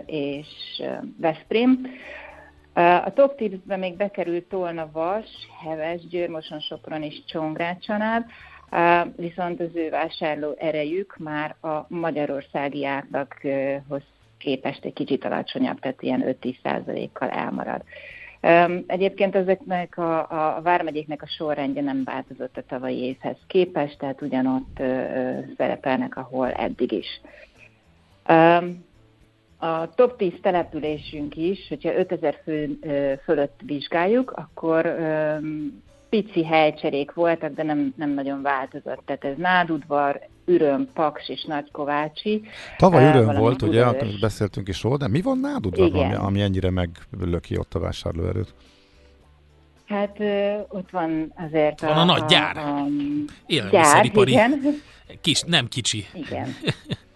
és 0.06 0.48
Veszprém. 1.18 1.88
A 2.74 3.14
top 3.14 3.36
tipsben 3.36 3.80
még 3.80 3.98
bekerült 3.98 4.44
Tolna 4.44 4.90
Vas, 4.92 5.26
Heves, 5.64 6.08
Győrmoson, 6.08 6.60
Sopron 6.60 7.04
és 7.04 7.24
Csongrád 7.26 7.80
család, 7.80 8.26
viszont 9.16 9.60
az 9.60 9.76
ő 9.76 9.90
vásárló 9.90 10.56
erejük 10.58 11.16
már 11.18 11.56
a 11.62 11.86
magyarországi 11.88 12.86
átlaghoz 12.86 14.04
képest 14.38 14.86
egy 14.86 14.94
kicsit 14.94 15.26
alacsonyabb, 15.26 15.80
tehát 15.80 16.02
ilyen 16.02 16.24
5-10 16.42 17.10
kal 17.14 17.30
elmarad. 17.30 17.82
Egyébként 18.88 19.36
ezeknek 19.36 19.98
a, 19.98 20.20
a 20.56 20.62
vármegyéknek 20.62 21.22
a 21.22 21.28
sorrendje 21.28 21.82
nem 21.82 22.04
változott 22.04 22.58
a 22.58 22.64
tavalyi 22.68 22.98
évhez 22.98 23.38
képest, 23.48 23.98
tehát 23.98 24.22
ugyanott 24.22 24.82
szerepelnek, 25.58 26.18
ahol 26.18 26.52
eddig 26.52 26.92
is. 26.92 27.22
A 29.58 29.94
top 29.96 30.18
10 30.18 30.34
településünk 30.42 31.36
is, 31.36 31.68
hogyha 31.68 31.96
5000 31.96 32.40
fő 32.44 32.80
fölött 33.24 33.60
vizsgáljuk, 33.66 34.32
akkor 34.32 34.96
pici 36.10 36.46
helycserék 36.46 37.14
voltak, 37.14 37.54
de 37.54 37.64
nem, 37.64 37.94
nem 37.98 38.14
nagyon 38.14 38.42
változott. 38.42 39.02
Tehát 39.06 39.26
ez 39.26 39.38
Nádudvar, 39.38 40.28
Üröm, 40.46 40.88
Paks 40.94 41.30
és 41.30 41.44
Nagykovácsi. 41.44 42.42
Tavaly 42.78 43.10
Üröm 43.10 43.36
volt, 43.36 43.62
ugye, 43.62 43.86
akkor 43.86 44.08
beszéltünk 44.20 44.68
is 44.68 44.84
róla, 44.84 44.98
de 44.98 45.08
mi 45.08 45.22
van 45.22 45.38
Nádudvar, 45.38 46.04
ami, 46.04 46.14
ami 46.14 46.42
ennyire 46.42 46.70
meglöki 46.70 47.58
ott 47.58 47.74
a 47.74 47.80
vásárlóerőt? 47.80 48.54
Hát 49.86 50.20
ott 50.68 50.90
van 50.90 51.34
azért 51.36 51.82
van 51.82 51.92
a, 51.92 52.00
a 52.00 52.04
nagy 52.04 52.26
gyár. 52.26 52.58
A, 52.58 52.78
a 52.78 52.88
Élelmiszeripari. 53.46 54.40
Kis, 55.22 55.42
nem 55.42 55.68
kicsi. 55.68 56.06
Igen. 56.14 56.48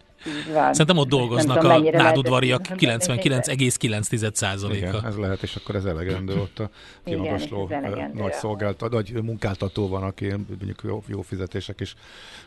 van. 0.53 0.73
Szerintem 0.73 0.97
ott 0.97 1.09
dolgoznak 1.09 1.63
a 1.63 1.79
nádudvariak 1.79 2.61
99,9%-a. 2.67 4.73
Igen, 4.73 5.05
ez 5.05 5.17
lehet, 5.17 5.43
és 5.43 5.55
akkor 5.55 5.75
ez 5.75 5.85
elegendő 5.85 6.39
ott 6.39 6.59
a 6.59 6.69
kimagasló 7.03 7.69
nagy 8.13 8.33
szolgáltató, 8.33 8.95
nagy 8.95 9.23
munkáltató 9.23 9.87
van, 9.87 10.03
aki 10.03 10.27
mondjuk 10.27 10.81
jó, 10.83 11.03
jó 11.07 11.21
fizetések 11.21 11.79
is 11.79 11.95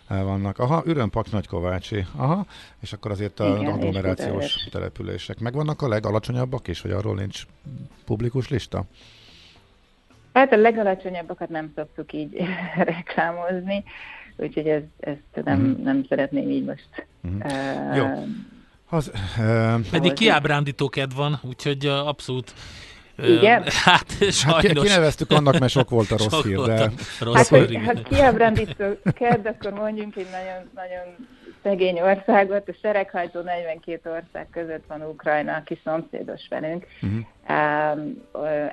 vannak. 0.09 0.59
Aha, 0.59 0.83
Ürönpak 0.87 1.31
Nagykovácsi, 1.31 2.07
aha, 2.17 2.47
és 2.81 2.93
akkor 2.93 3.11
azért 3.11 3.41
a 3.41 3.57
Igen, 3.57 3.73
agglomerációs 3.73 4.69
települések. 4.71 5.39
Megvannak 5.39 5.83
a 5.83 5.89
legalacsonyabbak 5.89 6.69
is, 6.69 6.81
hogy 6.81 6.91
arról 6.91 7.15
nincs 7.15 7.43
publikus 8.05 8.49
lista? 8.49 8.85
Hát 10.33 10.53
a 10.53 10.57
legalacsonyabbakat 10.57 11.49
nem 11.49 11.73
szoktuk 11.75 12.13
így 12.13 12.37
reklámozni 12.95 13.85
úgyhogy 14.37 14.67
ez, 14.67 14.83
ezt 15.01 15.45
nem, 15.45 15.61
uh-huh. 15.61 15.85
nem 15.85 16.05
szeretném 16.09 16.51
így 16.51 16.65
most. 16.65 16.89
Uh-huh. 17.23 17.53
Uh, 17.91 17.97
Jó. 17.97 18.07
Az, 18.89 19.13
uh, 19.39 19.81
Pedig 19.91 20.13
kiábrándító 20.13 20.89
kedv 20.89 21.17
van, 21.17 21.41
úgyhogy 21.43 21.87
abszolút 21.87 22.55
igen? 23.19 23.63
Hát 23.85 24.07
sajnos. 24.19 24.45
Hát 24.45 24.63
kineveztük 24.63 25.31
annak, 25.31 25.59
mert 25.59 25.73
sok 25.73 25.91
volt 25.91 26.11
a 26.11 26.17
rossz 26.17 26.45
hír, 26.45 26.61
de... 26.61 26.91
Rossz 27.21 27.51
hát, 27.51 27.69
hír, 27.69 27.85
ha 27.85 27.93
kiábrándító 28.03 28.85
kedv, 29.15 29.47
akkor 29.47 29.73
mondjunk 29.73 30.17
egy 30.17 30.27
nagyon, 30.31 30.71
nagyon 30.75 31.29
szegény 31.67 32.01
országot. 32.01 32.69
A 32.69 32.73
sereghajtó 32.83 33.41
42 33.41 34.11
ország 34.11 34.47
között 34.51 34.85
van 34.89 35.03
Ukrajna, 35.03 35.55
aki 35.55 35.81
szomszédos 35.85 36.49
velünk. 36.49 36.87
Uh-huh. 37.03 37.19
Um, 37.49 38.23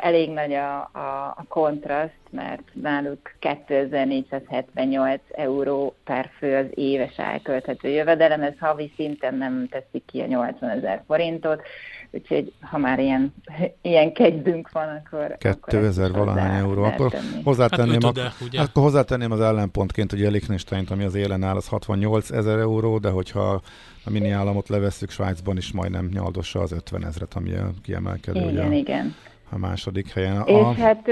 elég 0.01 0.29
nagy 0.29 0.53
a, 0.53 0.77
a, 0.79 1.33
a 1.37 1.45
kontraszt, 1.47 2.21
mert 2.29 2.61
náluk 2.73 3.19
2478 3.39 5.21
euró 5.31 5.95
per 6.03 6.29
fő 6.37 6.55
az 6.55 6.65
éves 6.73 7.17
elkölthető 7.17 7.89
jövedelem, 7.89 8.41
ez 8.41 8.53
havi 8.59 8.91
szinten 8.95 9.35
nem 9.35 9.67
teszik 9.69 10.05
ki 10.05 10.21
a 10.21 10.25
80 10.25 10.69
ezer 10.69 11.03
forintot, 11.07 11.61
úgyhogy 12.13 12.53
ha 12.61 12.77
már 12.77 12.99
ilyen, 12.99 13.33
ilyen 13.81 14.13
kegyünk 14.13 14.71
van, 14.71 15.01
akkor... 15.03 15.37
2000 15.65 16.11
valahány 16.11 16.59
euró, 16.59 16.83
akkor 16.83 17.13
hozzátenném, 17.43 18.01
hát, 18.01 18.17
ak- 18.17 18.41
ugye? 18.41 18.61
akkor 18.61 18.83
hozzátenném 18.83 19.31
az 19.31 19.39
ellenpontként, 19.39 20.11
hogy 20.11 20.19
Liechtenstein, 20.19 20.85
ami 20.89 21.03
az 21.03 21.15
élen 21.15 21.43
áll, 21.43 21.55
az 21.55 21.67
68 21.67 22.31
ezer 22.31 22.59
euró, 22.59 22.97
de 22.97 23.09
hogyha 23.09 23.61
a 24.05 24.09
mini 24.09 24.29
államot 24.29 24.69
levesszük 24.69 25.09
Svájcban 25.09 25.57
is 25.57 25.71
majdnem 25.71 26.09
nyaldossa 26.13 26.59
az 26.59 26.71
50 26.71 27.05
ezret, 27.05 27.33
ami 27.33 27.53
a 27.53 27.71
kiemelkedő. 27.83 28.39
Igen, 28.39 28.67
ugye, 28.67 28.75
igen. 28.75 29.15
A 29.49 29.57
második 29.57 30.09
helyen. 30.13 30.43
És 30.45 30.53
a... 30.53 30.73
hát 30.73 31.09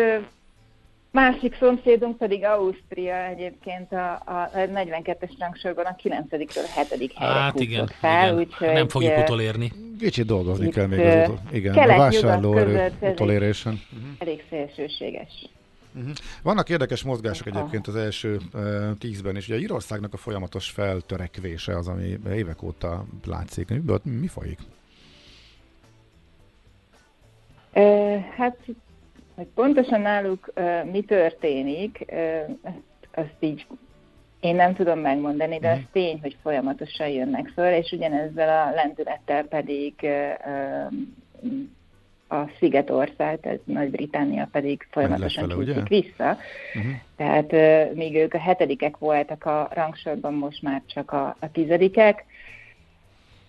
Másik 1.11 1.55
szomszédunk 1.59 2.17
pedig 2.17 2.43
Ausztria 2.43 3.25
egyébként 3.25 3.91
a, 3.91 4.11
a 4.13 4.49
42-es 4.53 5.31
rangsorban 5.39 5.85
a 5.85 5.95
9-ről 6.03 6.65
7. 6.97 7.13
helyre 7.15 7.33
hát 7.33 7.59
igen, 7.59 7.87
fel. 7.87 8.27
Igen. 8.27 8.37
Úgyhogy, 8.37 8.73
nem 8.73 8.87
fogjuk 8.87 9.17
utolérni. 9.17 9.71
Kicsit 9.99 10.25
dolgozni 10.25 10.69
kell 10.69 10.87
még 10.87 10.99
az 10.99 11.29
utol, 11.29 11.39
igen, 11.51 11.77
a 11.77 11.97
vásárlóerő 11.97 12.91
utolérésen. 13.01 13.81
Uh-huh. 13.93 14.09
Elég 14.17 14.43
szélsőséges. 14.49 15.49
Uh-huh. 15.95 16.11
Vannak 16.43 16.69
érdekes 16.69 17.03
mozgások 17.03 17.47
egyébként 17.47 17.87
az 17.87 17.95
első 17.95 18.39
uh, 18.53 18.97
tízben 18.97 19.35
is. 19.35 19.47
Ugye 19.47 19.57
Írországnak 19.57 20.13
a 20.13 20.17
folyamatos 20.17 20.69
feltörekvése 20.69 21.77
az, 21.77 21.87
ami 21.87 22.19
évek 22.33 22.63
óta 22.63 23.05
látszik. 23.25 23.69
Mi, 23.69 23.81
mi 24.03 24.27
folyik? 24.27 24.59
Uh, 27.73 28.23
hát 28.35 28.57
hogy 29.35 29.47
pontosan 29.55 30.01
náluk 30.01 30.51
uh, 30.55 30.91
mi 30.91 31.01
történik, 31.01 32.05
uh, 32.11 32.57
azt, 32.63 33.07
azt 33.11 33.35
így 33.39 33.65
én 34.39 34.55
nem 34.55 34.73
tudom 34.73 34.99
megmondani, 34.99 35.59
de 35.59 35.69
az 35.69 35.77
mhm. 35.77 35.85
tény, 35.91 36.19
hogy 36.21 36.37
folyamatosan 36.41 37.07
jönnek 37.07 37.47
föl, 37.47 37.73
és 37.73 37.91
ugyanezzel 37.91 38.67
a 38.67 38.71
lendülettel 38.75 39.43
pedig 39.43 39.93
uh, 40.01 40.91
a 42.27 42.49
Szigetország, 42.59 43.39
tehát 43.39 43.59
Nagy-Britannia 43.63 44.47
pedig 44.51 44.87
folyamatosan 44.91 45.59
kicsit 45.59 45.87
vissza. 45.87 46.37
Uh-huh. 46.75 46.91
Tehát 47.15 47.53
uh, 47.53 47.95
míg 47.95 48.15
ők 48.15 48.33
a 48.33 48.39
hetedikek 48.39 48.97
voltak 48.97 49.45
a 49.45 49.69
rangsorban, 49.73 50.33
most 50.33 50.61
már 50.61 50.81
csak 50.85 51.11
a, 51.11 51.35
a 51.39 51.51
tizedikek. 51.51 52.25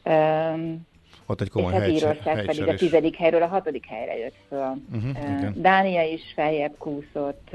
Um, 0.05 0.87
ott 1.27 1.41
egy 1.41 1.51
komoly 1.51 1.89
és 1.89 2.03
Írország 2.03 2.45
pedig 2.45 2.69
a 2.69 2.75
tizedik 2.75 3.17
helyről 3.17 3.43
a 3.43 3.47
hatodik 3.47 3.87
helyre 3.87 4.19
jött 4.19 4.37
föl. 4.49 4.75
Uh-huh, 4.93 5.51
Dánia 5.55 6.03
is 6.03 6.21
feljebb 6.35 6.75
kúszott, 6.79 7.51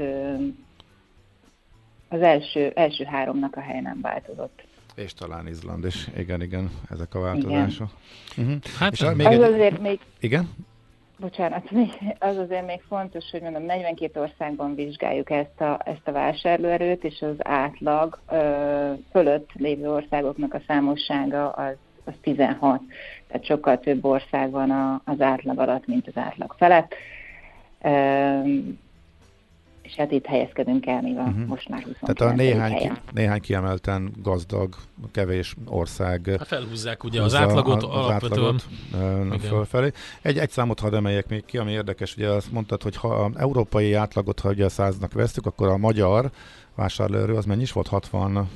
az 2.08 2.20
első, 2.20 2.72
első 2.74 3.04
háromnak 3.04 3.56
a 3.56 3.60
hely 3.60 3.80
nem 3.80 3.98
változott. 4.00 4.62
És 4.94 5.14
talán 5.14 5.46
Izland 5.46 5.84
is, 5.84 6.08
igen, 6.16 6.42
igen, 6.42 6.70
ezek 6.90 7.14
a 7.14 7.20
változások. 7.20 7.90
Uh-huh. 8.36 8.54
Hát, 8.78 8.92
és 8.92 9.00
még 9.00 9.26
az 9.26 9.32
egy... 9.32 9.52
azért 9.52 9.80
még... 9.80 9.98
Igen? 10.20 10.48
Bocsánat, 11.18 11.70
az 12.18 12.36
azért 12.36 12.66
még 12.66 12.80
fontos, 12.88 13.24
hogy 13.30 13.40
mondom, 13.40 13.62
42 13.62 14.20
országban 14.20 14.74
vizsgáljuk 14.74 15.30
ezt 15.30 15.60
a, 15.60 15.80
ezt 15.84 16.08
a 16.08 16.12
vásárlóerőt, 16.12 17.04
és 17.04 17.20
az 17.20 17.36
átlag 17.38 18.20
ö, 18.30 18.92
fölött 19.10 19.50
lévő 19.52 19.90
országoknak 19.90 20.54
a 20.54 20.60
számossága 20.66 21.50
az 21.50 21.74
az 22.08 22.14
16. 22.20 22.80
Tehát 23.28 23.44
sokkal 23.44 23.78
több 23.78 24.04
ország 24.04 24.50
van 24.50 25.00
az 25.04 25.20
átlag 25.20 25.58
alatt, 25.58 25.86
mint 25.86 26.06
az 26.06 26.16
átlag 26.16 26.54
felett. 26.58 26.94
és 29.82 29.94
hát 29.96 30.10
itt 30.10 30.26
helyezkedünk 30.26 30.86
el 30.86 31.00
még 31.02 31.16
a 31.16 31.22
uh-huh. 31.22 31.46
most 31.46 31.68
már 31.68 31.82
29 31.82 32.18
Tehát 32.18 32.32
a 32.32 32.36
néhány, 32.36 32.76
ki, 32.76 32.90
néhány 33.12 33.40
kiemelten 33.40 34.12
gazdag, 34.22 34.74
kevés 35.12 35.54
ország 35.66 36.26
hát 36.38 36.46
felhúzzák 36.46 37.04
ugye 37.04 37.22
az 37.22 37.34
átlagot 37.34 37.82
az 37.82 37.88
alapvetően. 37.88 38.60
Átlagot, 38.94 39.40
fölfelé. 39.40 39.90
Egy, 40.22 40.38
egy 40.38 40.50
számot 40.50 40.80
hadd 40.80 40.94
emeljek 40.94 41.28
még 41.28 41.44
ki, 41.44 41.58
ami 41.58 41.72
érdekes, 41.72 42.16
ugye 42.16 42.28
azt 42.28 42.52
mondtad, 42.52 42.82
hogy 42.82 42.96
ha 42.96 43.08
a 43.08 43.30
európai 43.36 43.92
átlagot, 43.92 44.40
ha 44.40 44.48
ugye 44.48 44.64
a 44.64 44.68
száznak 44.68 45.12
vesztük, 45.12 45.46
akkor 45.46 45.68
a 45.68 45.76
magyar 45.76 46.30
vásárlóerő 46.74 47.34
az 47.34 47.44
mennyi 47.44 47.62
is 47.62 47.72
volt? 47.72 47.88
60 47.88 48.48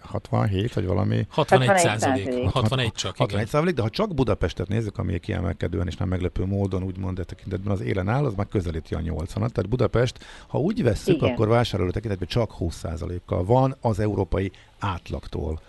67, 0.00 0.74
vagy 0.74 0.86
valami. 0.86 1.26
61 1.28 1.78
százalék. 1.78 2.48
61 2.50 2.92
csak, 2.92 3.16
61 3.16 3.46
százalék, 3.46 3.74
de 3.74 3.82
ha 3.82 3.90
csak 3.90 4.14
Budapestet 4.14 4.68
nézzük, 4.68 4.98
ami 4.98 5.18
kiemelkedően 5.18 5.86
és 5.86 5.96
nem 5.96 6.08
meglepő 6.08 6.44
módon 6.44 6.82
úgymond 6.82 7.16
de 7.16 7.24
tekintetben 7.24 7.72
az 7.72 7.80
élen 7.80 8.08
áll, 8.08 8.24
az 8.24 8.34
már 8.34 8.46
közelíti 8.48 8.94
a 8.94 9.00
80 9.00 9.42
-at. 9.42 9.52
Tehát 9.52 9.70
Budapest, 9.70 10.24
ha 10.46 10.58
úgy 10.58 10.82
vesszük, 10.82 11.14
Igen. 11.14 11.32
akkor 11.32 11.48
vásároló 11.48 11.90
tekintetben 11.90 12.28
csak 12.28 12.52
20 12.52 12.76
százalékkal 12.76 13.44
van 13.44 13.76
az 13.80 13.98
európai 14.00 14.50
átlagtól 14.78 15.60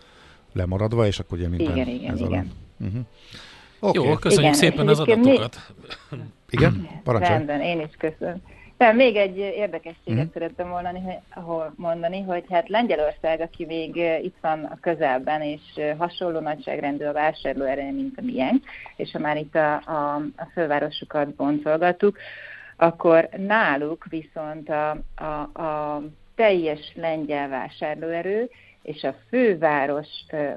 lemaradva, 0.53 1.07
és 1.07 1.19
akkor 1.19 1.37
ugye 1.37 1.47
minden 1.47 1.75
igen, 1.75 1.87
igen, 1.87 2.13
ez 2.13 2.19
igen. 2.19 2.51
Uh-huh. 2.79 3.01
Okay. 3.79 4.07
Jó, 4.07 4.15
köszönjük 4.15 4.55
igen, 4.55 4.69
szépen 4.69 4.87
az 4.87 4.99
adatokat. 4.99 5.73
Mi... 6.09 6.17
Igen, 6.49 6.89
parancsolj. 7.03 7.37
Rendben, 7.37 7.61
én 7.61 7.79
is 7.79 7.95
köszönöm. 7.97 8.41
Nem, 8.81 8.95
még 8.95 9.15
egy 9.15 9.37
érdekességet 9.37 10.25
mm. 10.25 10.31
szerettem 10.33 10.69
volna 10.69 10.91
hogy, 11.33 11.71
mondani, 11.75 12.21
hogy 12.21 12.43
hát 12.49 12.69
Lengyelország, 12.69 13.41
aki 13.41 13.65
még 13.65 13.95
itt 14.23 14.35
van 14.41 14.63
a 14.63 14.77
közelben, 14.79 15.41
és 15.41 15.61
hasonló 15.97 16.39
nagyságrendű 16.39 17.05
a 17.05 17.13
vásárlóereje, 17.13 17.91
mint 17.91 18.17
a 18.17 18.21
miénk, 18.21 18.63
és 18.95 19.11
ha 19.11 19.19
már 19.19 19.37
itt 19.37 19.55
a, 19.55 19.73
a, 19.73 20.15
a 20.15 20.45
fővárosokat 20.53 21.35
boncolgattuk, 21.35 22.17
akkor 22.75 23.29
náluk 23.37 24.05
viszont 24.09 24.69
a, 24.69 24.89
a, 25.15 25.61
a 25.61 26.01
teljes 26.35 26.91
lengyel 26.95 27.49
vásárlóerő 27.49 28.49
és 28.81 29.03
a 29.03 29.15
főváros 29.29 30.07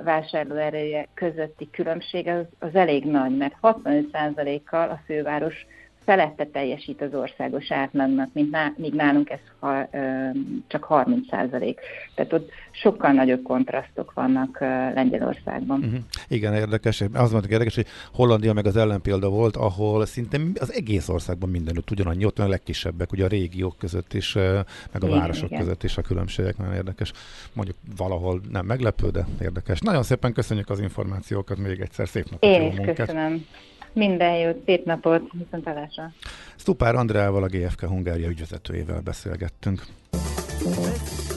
vásárlóereje 0.05 1.09
közötti 1.15 1.71
különbség 1.71 2.29
az, 2.29 2.45
az 2.59 2.75
elég 2.75 3.05
nagy, 3.05 3.37
mert 3.37 3.55
65%-kal 3.63 4.89
a 4.89 5.01
főváros 5.07 5.67
felette 6.05 6.47
teljesít 6.47 7.03
az 7.03 7.15
országos 7.15 7.71
átlagnak, 7.71 8.29
mint 8.33 8.51
ná, 8.51 8.73
míg 8.77 8.95
nálunk 8.95 9.31
ez 9.31 9.39
ha, 9.59 9.89
ö, 9.93 10.29
csak 10.67 10.85
30 10.85 11.29
százalék. 11.29 11.81
Tehát 12.15 12.33
ott 12.33 12.51
sokkal 12.71 13.13
nagyobb 13.13 13.43
kontrasztok 13.43 14.13
vannak 14.13 14.59
ö, 14.61 14.65
Lengyelországban. 14.95 15.79
Uh-huh. 15.79 16.01
Igen, 16.29 16.55
érdekes. 16.55 17.05
Az 17.13 17.33
volt 17.33 17.47
érdekes, 17.47 17.75
hogy 17.75 17.87
Hollandia 18.13 18.53
meg 18.53 18.67
az 18.67 18.77
ellenpélda 18.77 19.29
volt, 19.29 19.57
ahol 19.57 20.07
szinte 20.07 20.39
az 20.61 20.73
egész 20.73 21.09
országban 21.09 21.49
mindenütt 21.49 21.91
ugyanannyi, 21.91 22.25
ott 22.25 22.39
a 22.39 22.49
legkisebbek, 22.49 23.13
ugye 23.13 23.25
a 23.25 23.29
régiók 23.29 23.79
között 23.79 24.13
is, 24.13 24.35
meg 24.35 25.03
a 25.03 25.07
igen, 25.07 25.19
városok 25.19 25.51
igen. 25.51 25.61
között 25.61 25.83
is 25.83 25.97
a 25.97 26.03
különbségek 26.03 26.57
nagyon 26.57 26.75
érdekes. 26.75 27.13
Mondjuk 27.53 27.77
valahol 27.97 28.41
nem 28.51 28.67
meglepő, 28.67 29.11
de 29.11 29.27
érdekes. 29.41 29.81
Nagyon 29.81 30.03
szépen 30.03 30.33
köszönjük 30.33 30.71
az 30.71 30.81
információkat 30.81 31.59
még 31.59 31.81
egyszer, 31.81 32.09
szép 32.09 32.31
napot! 32.31 32.51
Én 32.51 32.63
is 32.69 32.77
munkát. 32.77 32.97
köszönöm. 32.97 33.47
Minden 33.95 34.37
jót, 34.37 34.57
szép 34.65 34.85
napot, 34.85 35.23
viszontlátásra. 35.33 36.13
Stupár 36.57 36.95
Andreával, 36.95 37.43
a 37.43 37.47
GFK 37.47 37.81
Hungária 37.81 38.29
ügyvezetőjével 38.29 39.01
beszélgettünk. 39.01 39.87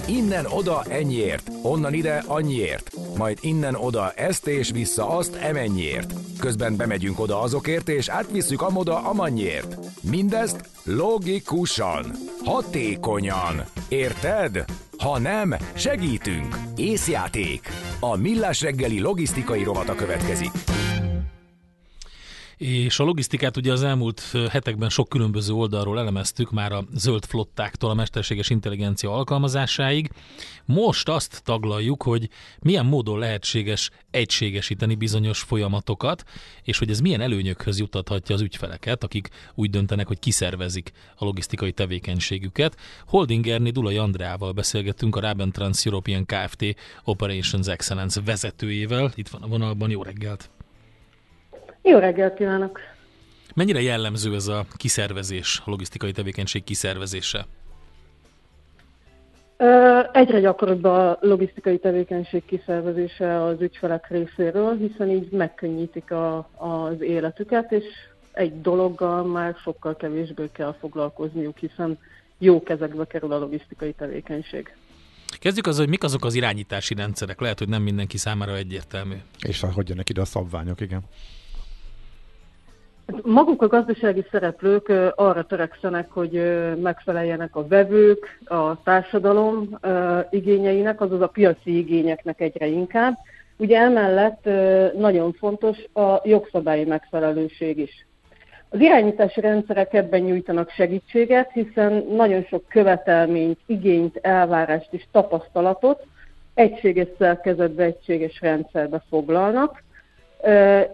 Innen 0.07 0.45
oda 0.45 0.83
ennyiért, 0.89 1.51
onnan 1.63 1.93
ide 1.93 2.23
annyiért, 2.27 2.91
majd 3.17 3.37
innen 3.41 3.75
oda 3.75 4.11
ezt 4.11 4.47
és 4.47 4.71
vissza 4.71 5.09
azt 5.09 5.35
emennyiért. 5.35 6.13
Közben 6.39 6.75
bemegyünk 6.75 7.19
oda 7.19 7.41
azokért 7.41 7.89
és 7.89 8.09
átvisszük 8.09 8.61
amoda 8.61 8.97
amannyiért. 8.97 9.77
Mindezt 10.01 10.69
logikusan, 10.83 12.05
hatékonyan. 12.43 13.63
Érted? 13.87 14.65
Ha 14.97 15.19
nem, 15.19 15.55
segítünk. 15.73 16.57
Észjáték. 16.75 17.67
A 17.99 18.15
Millás 18.15 18.61
reggeli 18.61 18.99
logisztikai 18.99 19.63
rovata 19.63 19.95
következik. 19.95 20.51
És 22.57 22.99
a 22.99 23.03
logisztikát 23.03 23.57
ugye 23.57 23.71
az 23.71 23.83
elmúlt 23.83 24.21
hetekben 24.49 24.89
sok 24.89 25.09
különböző 25.09 25.53
oldalról 25.53 25.99
elemeztük, 25.99 26.51
már 26.51 26.71
a 26.71 26.85
zöld 26.93 27.25
flottáktól 27.25 27.89
a 27.89 27.93
mesterséges 27.93 28.49
intelligencia 28.49 29.13
alkalmazásáig. 29.13 30.09
Most 30.65 31.09
azt 31.09 31.41
taglaljuk, 31.43 32.03
hogy 32.03 32.29
milyen 32.59 32.85
módon 32.85 33.19
lehetséges 33.19 33.89
egységesíteni 34.11 34.95
bizonyos 34.95 35.39
folyamatokat, 35.39 36.23
és 36.63 36.77
hogy 36.77 36.89
ez 36.89 36.99
milyen 36.99 37.21
előnyökhöz 37.21 37.79
juttathatja 37.79 38.35
az 38.35 38.41
ügyfeleket, 38.41 39.03
akik 39.03 39.29
úgy 39.55 39.69
döntenek, 39.69 40.07
hogy 40.07 40.19
kiszervezik 40.19 40.91
a 41.15 41.25
logisztikai 41.25 41.71
tevékenységüket. 41.71 42.77
Holdingerni 43.07 43.69
Dulai 43.69 43.97
Andreával 43.97 44.51
beszélgettünk 44.51 45.15
a 45.15 45.19
Raben 45.19 45.51
Trans 45.51 45.85
European 45.85 46.25
Kft. 46.25 46.63
Operations 47.03 47.67
Excellence 47.67 48.21
vezetőjével. 48.21 49.11
Itt 49.15 49.27
van 49.27 49.41
a 49.41 49.47
vonalban, 49.47 49.89
jó 49.89 50.03
reggelt! 50.03 50.49
Jó 51.81 51.97
reggelt 51.97 52.35
kívánok! 52.35 52.79
Mennyire 53.55 53.81
jellemző 53.81 54.35
ez 54.35 54.47
a 54.47 54.65
kiszervezés, 54.77 55.61
a 55.65 55.69
logisztikai 55.69 56.11
tevékenység 56.11 56.63
kiszervezése? 56.63 57.45
Egyre 60.11 60.39
gyakoribb 60.39 60.83
a 60.83 61.17
logisztikai 61.21 61.79
tevékenység 61.79 62.45
kiszervezése 62.45 63.43
az 63.43 63.61
ügyfelek 63.61 64.07
részéről, 64.09 64.77
hiszen 64.77 65.09
így 65.09 65.31
megkönnyítik 65.31 66.11
a, 66.11 66.49
az 66.55 67.01
életüket, 67.01 67.71
és 67.71 67.83
egy 68.31 68.61
dologgal 68.61 69.23
már 69.23 69.55
sokkal 69.63 69.95
kevésbé 69.95 70.49
kell 70.53 70.75
foglalkozniuk, 70.79 71.57
hiszen 71.57 71.99
jó 72.37 72.63
kezekbe 72.63 73.05
kerül 73.05 73.31
a 73.31 73.37
logisztikai 73.37 73.93
tevékenység. 73.93 74.75
Kezdjük 75.39 75.67
az, 75.67 75.77
hogy 75.77 75.89
mik 75.89 76.03
azok 76.03 76.25
az 76.25 76.33
irányítási 76.33 76.93
rendszerek. 76.93 77.41
Lehet, 77.41 77.59
hogy 77.59 77.69
nem 77.69 77.81
mindenki 77.81 78.17
számára 78.17 78.55
egyértelmű. 78.55 79.15
És 79.39 79.65
hogy 79.73 79.89
jönnek 79.89 80.09
ide 80.09 80.21
a 80.21 80.25
szabványok, 80.25 80.81
igen. 80.81 81.01
Maguk 83.23 83.61
a 83.61 83.67
gazdasági 83.67 84.25
szereplők 84.31 84.91
arra 85.15 85.43
törekszenek, 85.43 86.11
hogy 86.11 86.31
megfeleljenek 86.81 87.55
a 87.55 87.67
vevők, 87.67 88.39
a 88.45 88.81
társadalom 88.83 89.79
igényeinek, 90.29 91.01
azaz 91.01 91.21
a 91.21 91.27
piaci 91.27 91.77
igényeknek 91.77 92.41
egyre 92.41 92.65
inkább. 92.65 93.17
Ugye 93.57 93.77
emellett 93.77 94.49
nagyon 94.97 95.33
fontos 95.33 95.77
a 95.93 96.21
jogszabályi 96.23 96.85
megfelelőség 96.85 97.77
is. 97.77 98.05
Az 98.69 98.79
irányítási 98.79 99.41
rendszerek 99.41 99.93
ebben 99.93 100.21
nyújtanak 100.21 100.69
segítséget, 100.69 101.51
hiszen 101.51 102.05
nagyon 102.09 102.43
sok 102.43 102.67
követelményt, 102.67 103.59
igényt, 103.65 104.19
elvárást 104.21 104.93
és 104.93 105.05
tapasztalatot 105.11 106.05
egységes 106.53 107.07
szerkezetbe, 107.17 107.83
egységes 107.83 108.41
rendszerbe 108.41 109.03
foglalnak, 109.09 109.83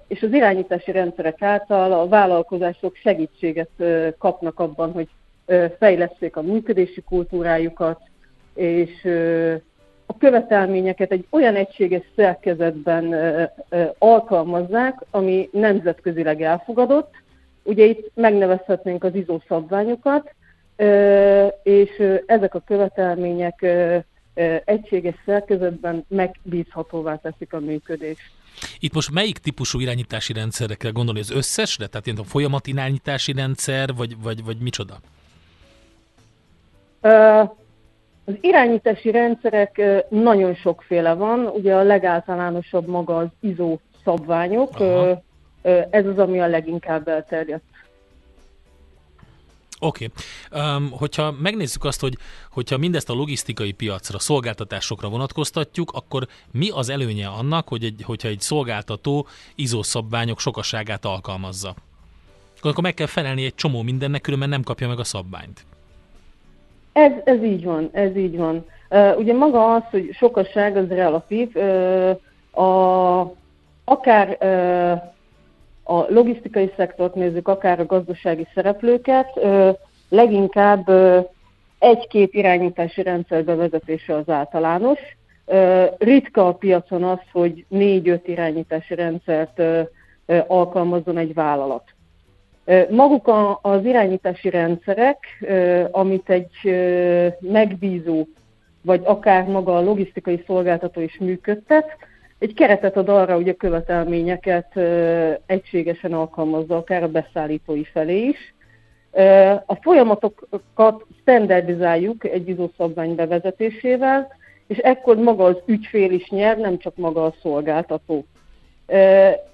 és 0.08 0.22
az 0.22 0.34
irányítási 0.34 0.92
rendszerek 0.92 1.42
által 1.42 1.92
a 1.92 2.08
vállalkozások 2.08 2.96
segítséget 2.96 3.70
kapnak 4.18 4.60
abban, 4.60 4.92
hogy 4.92 5.08
fejleszték 5.80 6.36
a 6.36 6.42
működési 6.42 7.02
kultúrájukat, 7.02 8.00
és 8.54 9.06
a 10.06 10.18
követelményeket 10.18 11.12
egy 11.12 11.26
olyan 11.30 11.56
egységes 11.56 12.04
szerkezetben 12.16 13.16
alkalmazzák, 13.98 15.00
ami 15.12 15.50
nemzetközileg 15.52 16.42
elfogadott. 16.42 17.14
Ugye 17.64 17.86
itt 17.86 18.12
megnevezhetnénk 18.16 19.04
az 19.04 19.16
ISO 19.16 19.40
szabványokat, 19.48 20.34
és 21.64 22.04
ezek 22.26 22.56
a 22.56 22.64
követelmények 22.66 23.66
egységes 24.65 25.15
szerkezetben 25.26 26.06
megbízhatóvá 26.08 27.15
teszik 27.15 27.54
a 27.54 27.60
működést. 27.60 28.32
Itt 28.80 28.93
most 28.93 29.12
melyik 29.12 29.38
típusú 29.38 29.80
irányítási 29.80 30.34
rendszerre 30.34 30.76
kell 30.76 30.91
gondolni? 30.91 31.19
Az 31.19 31.32
összesre? 31.32 31.88
Tehát 31.88 32.06
ilyen 32.06 32.17
a 32.17 32.24
folyamat 32.24 32.67
irányítási 32.67 33.34
rendszer, 33.34 33.93
vagy, 33.96 34.22
vagy, 34.22 34.43
vagy 34.43 34.58
micsoda? 34.58 35.00
Az 38.26 38.34
irányítási 38.41 39.12
rendszerek 39.12 39.82
nagyon 40.10 40.56
sokféle 40.56 41.13
van. 41.13 41.48
Ugye 41.48 41.76
a 41.76 41.84
legáltalánosabb 41.84 42.88
maga 42.88 43.17
az 43.17 43.28
ISO 43.39 43.78
szabványok. 44.04 44.80
Aha. 44.80 45.24
Ez 45.89 46.06
az, 46.06 46.17
ami 46.17 46.39
a 46.39 46.48
leginkább 46.48 47.08
elterjedt. 47.08 47.63
Oké. 49.84 50.10
Okay. 50.52 50.76
Um, 50.76 50.91
hogyha 50.91 51.36
megnézzük 51.41 51.84
azt, 51.84 52.02
hogy 52.02 52.17
hogyha 52.52 52.78
mindezt 52.78 53.10
a 53.10 53.13
logisztikai 53.13 53.72
piacra, 53.72 54.19
szolgáltatásokra 54.19 55.10
vonatkoztatjuk, 55.10 55.91
akkor 55.91 56.28
mi 56.52 56.69
az 56.69 56.89
előnye 56.89 57.28
annak, 57.28 57.67
hogy 57.67 57.84
egy, 57.84 58.02
hogyha 58.06 58.28
egy 58.28 58.39
szolgáltató 58.39 59.28
ISO 59.56 59.84
szabványok 59.84 60.39
sokaságát 60.39 61.06
alkalmazza? 61.06 61.76
Akkor 62.62 62.84
meg 62.84 62.93
kell 62.93 63.08
felelni 63.08 63.46
egy 63.46 63.56
csomó 63.56 63.82
mindennek, 63.82 64.22
különben 64.22 64.50
nem 64.50 64.63
kapja 64.63 64.88
meg 64.88 65.00
a 65.00 65.04
szabványt. 65.04 65.65
Ez, 66.93 67.12
ez 67.26 67.43
így 67.43 67.64
van, 67.64 67.89
ez 67.91 68.16
így 68.16 68.38
van. 68.38 68.66
Uh, 68.89 69.18
ugye 69.18 69.34
maga 69.34 69.74
az, 69.74 69.84
hogy 69.91 70.10
sokaság 70.14 70.78
az 70.78 70.88
relatív, 70.88 71.49
uh, 71.53 72.64
a, 72.66 73.20
akár 73.84 74.38
uh, 74.41 75.12
a 75.84 76.12
logisztikai 76.14 76.72
szektort 76.78 77.16
nézzük, 77.16 77.48
akár 77.48 77.80
a 77.80 77.86
gazdasági 77.86 78.48
szereplőket, 78.54 79.40
leginkább 80.10 80.90
egy-két 81.80 82.34
irányítási 82.34 83.02
rendszer 83.02 83.44
bevezetése 83.44 84.16
az 84.16 84.30
általános. 84.30 85.00
Ritka 85.98 86.48
a 86.48 86.54
piacon 86.54 87.04
az, 87.04 87.20
hogy 87.32 87.66
négy-öt 87.68 88.28
irányítási 88.28 88.96
rendszert 88.96 89.62
alkalmazzon 90.48 91.18
egy 91.18 91.34
vállalat. 91.34 91.84
Maguk 92.90 93.32
az 93.62 93.86
irányítási 93.86 94.50
rendszerek, 94.50 95.46
amit 95.92 96.30
egy 96.30 96.50
megbízó, 97.40 98.26
vagy 98.82 99.02
akár 99.04 99.46
maga 99.46 99.78
a 99.78 99.82
logisztikai 99.82 100.44
szolgáltató 100.46 101.02
is 101.02 101.18
működtet, 101.20 101.98
egy 102.44 102.54
keretet 102.54 102.98
ad 102.98 103.10
arra, 103.10 103.36
hogy 103.36 103.50
a 103.50 103.56
követelményeket 103.56 104.78
egységesen 105.46 106.14
alkalmazza, 106.14 106.78
akár 106.78 107.04
a 107.04 107.08
beszállítói 107.08 107.84
felé 107.84 108.28
is. 108.28 108.54
A 109.66 109.76
folyamatokat 109.82 111.06
standardizáljuk 111.22 112.26
egy 112.26 112.72
szabvány 112.78 113.16
bevezetésével, 113.16 114.28
és 114.68 114.78
ekkor 114.78 115.18
maga 115.18 115.44
az 115.44 115.58
ügyfél 115.66 116.12
is 116.12 116.30
nyer, 116.30 116.58
nem 116.58 116.78
csak 116.78 116.96
maga 116.96 117.26
a 117.26 117.36
szolgáltató. 117.41 118.26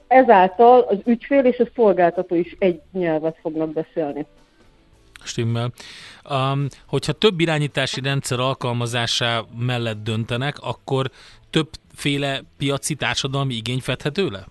Ezáltal 0.08 0.80
az 0.80 0.98
ügyfél 1.06 1.46
és 1.46 1.60
a 1.60 1.70
szolgáltató 1.76 2.36
is 2.36 2.56
egy 2.60 2.82
nyelvet 2.92 3.38
fognak 3.42 3.74
beszélni. 3.74 4.26
Stimmel. 5.24 5.72
Um, 6.30 6.68
hogyha 6.88 7.12
több 7.12 7.40
irányítási 7.40 8.02
rendszer 8.02 8.40
alkalmazásá 8.40 9.42
mellett 9.60 10.04
döntenek, 10.04 10.60
akkor 10.60 11.10
többféle 11.50 12.42
piaci 12.58 12.96
társadalmi 12.96 13.54
igény 13.54 13.80
fedhető 13.80 14.28
le? 14.28 14.46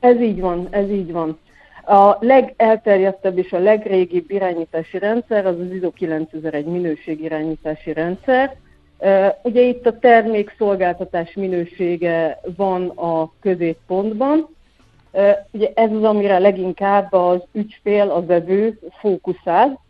Ez 0.00 0.20
így 0.20 0.40
van, 0.40 0.68
ez 0.70 0.90
így 0.90 1.12
van. 1.12 1.38
A 1.84 2.16
legelterjedtebb 2.20 3.38
és 3.38 3.52
a 3.52 3.58
legrégibb 3.58 4.30
irányítási 4.30 4.98
rendszer 4.98 5.46
az 5.46 5.58
az 5.60 5.70
ISO 5.70 5.90
9001 5.90 6.64
minőségirányítási 6.64 7.92
rendszer, 7.92 8.56
Ugye 9.42 9.60
itt 9.60 9.86
a 9.86 9.98
termék 9.98 10.54
szolgáltatás 10.58 11.34
minősége 11.34 12.40
van 12.56 12.88
a 12.88 13.32
középpontban. 13.40 14.48
Ugye 15.50 15.70
ez 15.74 15.92
az, 15.92 16.02
amire 16.02 16.38
leginkább 16.38 17.12
az 17.12 17.40
ügyfél, 17.52 18.10
a 18.10 18.24
vevő 18.24 18.78
fókuszál. 19.00 19.80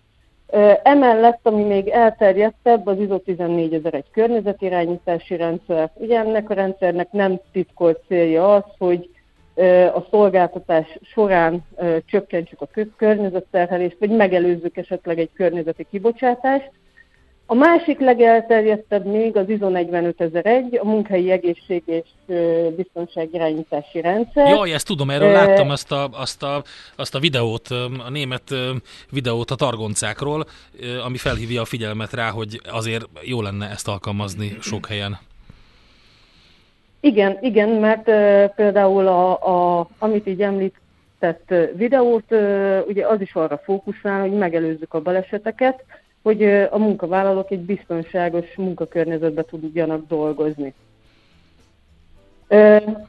Emellett, 0.83 1.41
ami 1.43 1.63
még 1.63 1.89
elterjedtebb, 1.89 2.87
az 2.87 2.99
ISO 2.99 3.19
14001 3.25 4.05
környezetirányítási 4.13 5.37
rendszer. 5.37 5.91
Ugye 5.95 6.19
ennek 6.19 6.51
a 6.51 6.55
rendszernek 6.55 7.13
nem 7.13 7.41
titkolt 7.53 8.01
célja 8.07 8.55
az, 8.55 8.65
hogy 8.79 9.11
a 9.95 10.07
szolgáltatás 10.11 10.99
során 11.03 11.65
csökkentsük 12.07 12.61
a 12.61 12.69
környezetterhelést, 12.97 13.97
vagy 13.99 14.11
megelőzzük 14.11 14.77
esetleg 14.77 15.19
egy 15.19 15.31
környezeti 15.35 15.87
kibocsátást, 15.91 16.71
a 17.51 17.55
másik 17.55 17.99
legelterjedtebb 17.99 19.05
még 19.05 19.37
az 19.37 19.49
ISO 19.49 19.69
45001, 19.69 20.79
a 20.83 20.85
munkahelyi 20.85 21.31
egészség 21.31 21.83
és 21.87 22.35
biztonságirányítási 22.77 24.01
rendszer. 24.01 24.49
Jaj, 24.49 24.73
ezt 24.73 24.87
tudom, 24.87 25.11
erről 25.11 25.33
láttam 25.33 25.71
azt 25.71 25.93
a, 25.93 26.09
azt, 26.13 26.43
a, 26.43 26.63
azt 26.97 27.15
a 27.15 27.19
videót, 27.19 27.69
a 28.07 28.11
német 28.11 28.55
videót 29.11 29.51
a 29.51 29.55
targoncákról, 29.55 30.45
ami 31.05 31.17
felhívja 31.17 31.61
a 31.61 31.65
figyelmet 31.65 32.13
rá, 32.13 32.31
hogy 32.31 32.61
azért 32.71 33.09
jó 33.23 33.43
lenne 33.43 33.69
ezt 33.71 33.89
alkalmazni 33.89 34.57
sok 34.61 34.87
helyen. 34.87 35.19
Igen, 37.01 37.39
igen, 37.41 37.69
mert 37.69 38.09
uh, 38.09 38.55
például 38.55 39.07
a, 39.07 39.31
a, 39.81 39.89
amit 39.99 40.27
így 40.27 40.43
említett 40.43 41.55
videót, 41.75 42.25
uh, 42.31 42.79
ugye 42.87 43.07
az 43.07 43.21
is 43.21 43.35
arra 43.35 43.61
fókuszál, 43.65 44.21
hogy 44.21 44.33
megelőzzük 44.33 44.95
a 44.95 45.01
baleseteket, 45.01 45.85
hogy 46.23 46.43
a 46.71 46.79
munkavállalók 46.79 47.51
egy 47.51 47.61
biztonságos 47.61 48.57
munkakörnyezetben 48.57 49.45
tudjanak 49.45 50.07
dolgozni. 50.09 50.75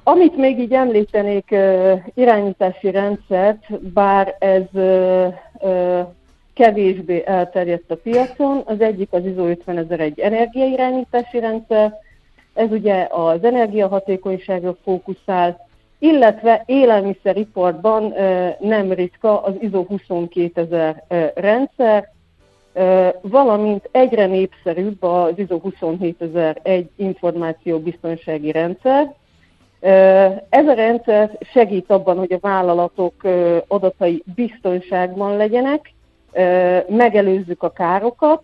Amit 0.04 0.38
még 0.38 0.60
így 0.60 0.74
említenék, 0.74 1.56
irányítási 2.14 2.92
rendszert, 2.92 3.80
bár 3.82 4.36
ez 4.40 4.64
kevésbé 6.54 7.24
elterjedt 7.26 7.92
a 7.92 7.96
piacon, 7.96 8.62
az 8.66 8.82
egyik 8.82 9.08
az 9.12 9.26
ISO 9.26 9.48
50001 9.48 10.20
energiairányítási 10.20 11.40
rendszer, 11.40 11.94
ez 12.54 12.72
ugye 12.72 13.08
az 13.12 13.44
energiahatékonyságra 13.44 14.76
fókuszál, 14.84 15.68
illetve 16.00 16.64
élelmiszeriparban 16.66 18.14
nem 18.60 18.92
ritka 18.92 19.42
az 19.44 19.54
ISO 19.60 19.86
22000 19.86 21.04
rendszer, 21.36 22.12
valamint 23.22 23.90
egyre 23.92 24.26
népszerűbb 24.26 25.04
az 25.04 25.34
ISO 25.36 25.60
27001 25.60 26.90
információbiztonsági 26.96 28.52
rendszer. 28.52 29.14
Ez 30.50 30.68
a 30.68 30.74
rendszer 30.74 31.38
segít 31.52 31.90
abban, 31.90 32.18
hogy 32.18 32.34
a 32.34 32.40
vállalatok 32.42 33.14
adatai 33.68 34.24
biztonságban 34.36 35.38
legyenek, 35.38 35.94
megelőzzük 36.88 37.64
a 37.64 37.72
károkat, 37.72 38.42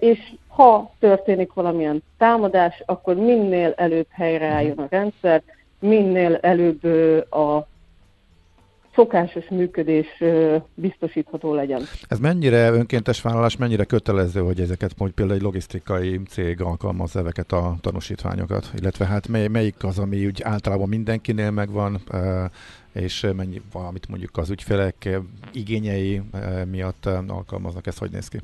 és 0.00 0.18
ha 0.48 0.92
történik 0.98 1.52
valamilyen 1.52 2.02
támadás, 2.18 2.82
akkor 2.86 3.14
minél 3.14 3.72
előbb 3.76 4.06
helyreálljon 4.10 4.78
a 4.78 4.86
rendszer, 4.90 5.42
minél 5.78 6.38
előbb 6.40 6.84
a 7.32 7.66
szokásos 8.94 9.48
működés 9.48 10.22
biztosítható 10.74 11.54
legyen. 11.54 11.82
Ez 12.08 12.18
mennyire 12.18 12.70
önkéntes 12.70 13.22
vállalás, 13.22 13.56
mennyire 13.56 13.84
kötelező, 13.84 14.40
hogy 14.40 14.60
ezeket 14.60 14.90
mondjuk 14.98 15.14
például 15.14 15.38
egy 15.38 15.44
logisztikai 15.44 16.20
cég 16.28 16.60
alkalmaz 16.60 17.16
ezeket 17.16 17.52
a 17.52 17.76
tanúsítványokat, 17.80 18.70
illetve 18.80 19.04
hát 19.06 19.28
mely, 19.28 19.48
melyik 19.48 19.84
az, 19.84 19.98
ami 19.98 20.26
úgy 20.26 20.42
általában 20.42 20.88
mindenkinél 20.88 21.50
megvan, 21.50 22.00
és 22.92 23.26
mennyi 23.36 23.62
valamit 23.72 24.08
mondjuk 24.08 24.36
az 24.36 24.50
ügyfelek 24.50 25.08
igényei 25.52 26.22
miatt 26.70 27.06
alkalmaznak, 27.28 27.86
ez 27.86 27.98
hogy 27.98 28.10
néz 28.10 28.28
ki? 28.28 28.38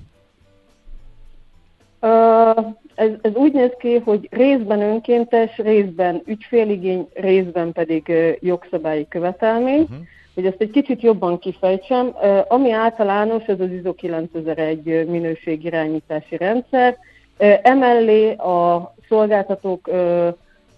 ez, 2.94 3.10
ez 3.20 3.34
úgy 3.34 3.52
néz 3.52 3.70
ki, 3.78 3.98
hogy 3.98 4.28
részben 4.30 4.80
önkéntes, 4.80 5.56
részben 5.56 6.22
ügyféligény, 6.26 7.08
részben 7.14 7.72
pedig 7.72 8.12
jogszabályi 8.40 9.08
követelmény. 9.08 9.80
Uh-huh 9.80 10.06
hogy 10.34 10.46
ezt 10.46 10.60
egy 10.60 10.70
kicsit 10.70 11.02
jobban 11.02 11.38
kifejtsem, 11.38 12.14
ami 12.48 12.70
általános, 12.70 13.44
ez 13.44 13.60
az 13.60 13.70
ISO 13.70 13.94
9001 13.94 15.08
minőségirányítási 15.08 16.36
rendszer. 16.36 16.98
Emellé 17.62 18.32
a 18.32 18.94
szolgáltatók 19.08 19.90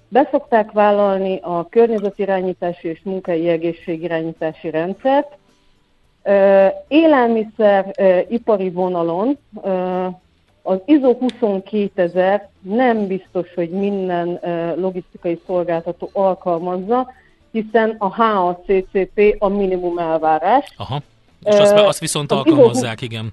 beszokták 0.08 0.72
vállalni 0.72 1.38
a 1.42 1.68
környezetirányítási 1.68 2.88
és 2.88 3.00
munkai 3.04 3.48
egészségirányítási 3.48 4.70
rendszert. 4.70 5.36
Élelmiszer 6.88 7.92
ipari 8.28 8.70
vonalon 8.70 9.38
az 10.62 10.78
ISO 10.84 11.16
22000 11.38 12.48
nem 12.60 13.06
biztos, 13.06 13.54
hogy 13.54 13.70
minden 13.70 14.40
logisztikai 14.76 15.40
szolgáltató 15.46 16.08
alkalmazza, 16.12 17.12
hiszen 17.52 17.96
a 17.98 18.08
HACCP 18.08 19.36
a 19.38 19.48
minimum 19.48 19.98
elvárás. 19.98 20.74
Aha, 20.76 21.00
és 21.44 21.54
azt, 21.54 21.72
azt 21.72 21.98
viszont 21.98 22.32
alkalmazzák, 22.32 23.00
igen. 23.00 23.32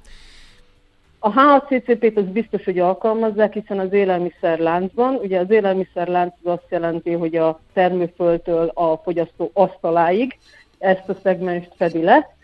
A 1.19 1.29
HACCP-t 1.29 2.17
az 2.17 2.25
biztos, 2.25 2.63
hogy 2.63 2.79
alkalmazzák, 2.79 3.53
hiszen 3.53 3.79
az 3.79 3.93
élelmiszerláncban, 3.93 5.15
ugye 5.15 5.39
az 5.39 5.51
élelmiszerlánc 5.51 6.33
az 6.43 6.51
azt 6.51 6.65
jelenti, 6.69 7.11
hogy 7.11 7.35
a 7.35 7.59
termőföldtől 7.73 8.71
a 8.73 8.95
fogyasztó 8.97 9.51
asztaláig 9.53 10.37
ezt 10.77 11.09
a 11.09 11.15
szegmest 11.23 11.71
fedi 11.77 12.03
le. 12.03 12.35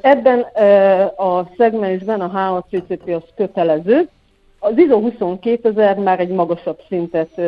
Ebben 0.00 0.40
a 1.16 1.50
szegmensben 1.56 2.20
a 2.20 2.26
HACCP 2.26 3.08
az 3.08 3.22
kötelező, 3.36 4.08
az 4.58 4.72
ISO 4.76 5.00
22000 5.40 5.96
már 5.96 6.20
egy 6.20 6.28
magasabb 6.28 6.80
szintet 6.88 7.40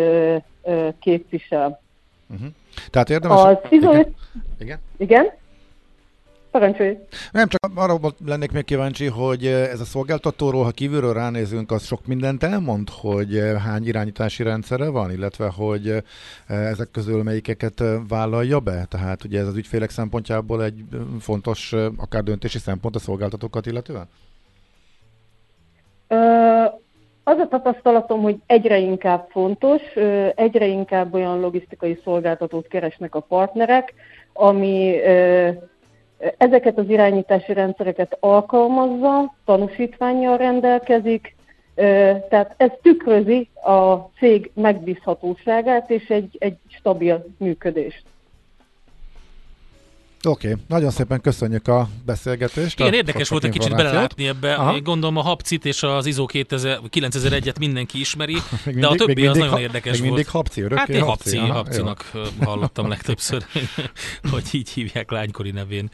képvisel. 1.01 1.81
Uh-huh. 2.31 2.49
Tehát 2.91 3.11
érdemes... 3.11 3.43
Az 3.43 3.57
ISO... 3.71 3.91
Igen? 3.93 4.15
Igen? 4.59 4.79
Igen? 4.97 5.39
Parancsolj! 6.51 6.99
Nem, 7.33 7.49
csak 7.49 7.71
arra 7.75 7.99
lennék 8.25 8.53
még 8.53 8.65
kíváncsi, 8.65 9.07
hogy 9.07 9.47
ez 9.47 9.81
a 9.81 9.85
szolgáltatóról, 9.85 10.65
ha 10.65 10.71
kívülről 10.71 11.13
ránézünk, 11.13 11.71
az 11.71 11.85
sok 11.85 12.07
mindent 12.07 12.43
elmond, 12.43 12.89
hogy 12.91 13.43
hány 13.65 13.87
irányítási 13.87 14.43
rendszere 14.43 14.89
van, 14.89 15.11
illetve 15.11 15.49
hogy 15.49 16.03
ezek 16.47 16.91
közül 16.91 17.23
melyikeket 17.23 17.83
vállalja 18.09 18.61
be. 18.61 18.85
Tehát 18.89 19.25
ugye 19.25 19.41
ez 19.41 19.47
az 19.47 19.57
ügyfélek 19.57 19.91
szempontjából 19.91 20.65
egy 20.65 20.85
fontos, 21.21 21.73
akár 21.97 22.23
döntési 22.23 22.59
szempont 22.59 22.97
a 22.97 22.99
szolgáltatókat 22.99 23.67
illetően? 23.67 24.09
Az 27.31 27.39
a 27.39 27.49
tapasztalatom, 27.49 28.23
hogy 28.23 28.37
egyre 28.47 28.79
inkább 28.79 29.27
fontos, 29.29 29.83
egyre 30.35 30.67
inkább 30.67 31.15
olyan 31.15 31.41
logisztikai 31.41 32.01
szolgáltatót 32.05 32.69
keresnek 32.69 33.15
a 33.15 33.21
partnerek, 33.21 33.95
ami 34.33 35.01
ezeket 36.37 36.79
az 36.79 36.89
irányítási 36.89 37.53
rendszereket 37.53 38.17
alkalmazza, 38.21 39.35
tanúsítványjal 39.45 40.37
rendelkezik, 40.37 41.37
tehát 42.29 42.55
ez 42.57 42.71
tükrözi 42.83 43.49
a 43.63 43.95
cég 44.19 44.51
megbízhatóságát 44.55 45.91
és 45.91 46.09
egy, 46.09 46.37
egy 46.39 46.57
stabil 46.69 47.25
működést. 47.39 48.03
Oké, 50.25 50.51
okay. 50.51 50.63
nagyon 50.69 50.91
szépen 50.91 51.21
köszönjük 51.21 51.69
a 51.69 51.89
beszélgetést. 52.07 52.79
Igen, 52.79 52.93
a 52.93 52.97
érdekes 52.97 53.29
volt 53.29 53.45
egy 53.45 53.51
kicsit 53.51 53.77
belelátni 53.77 54.27
ebbe. 54.27 54.55
Aha. 54.55 54.81
Gondolom 54.81 55.17
a 55.17 55.23
Hapcit 55.23 55.65
és 55.65 55.83
az 55.83 56.07
ISO 56.07 56.27
9001-et 56.29 57.59
mindenki 57.59 58.01
ismeri, 58.01 58.37
mindig, 58.65 58.83
de 58.83 58.87
a 58.87 58.95
többi 58.95 59.27
az 59.27 59.37
nagyon 59.37 59.53
ha, 59.53 59.61
érdekes 59.61 59.93
még 59.93 60.01
volt. 60.01 60.13
mindig 60.13 60.29
Hapci, 60.29 60.61
örökké 60.61 60.81
Hát 60.81 60.89
én 60.89 61.03
Hapci, 61.03 61.37
Hapci 61.37 61.53
Hapcinak 61.53 62.11
jó. 62.15 62.23
hallottam 62.41 62.89
legtöbbször, 62.89 63.45
hogy 64.33 64.45
így 64.53 64.69
hívják 64.69 65.11
lánykori 65.11 65.51
nevén. 65.51 65.91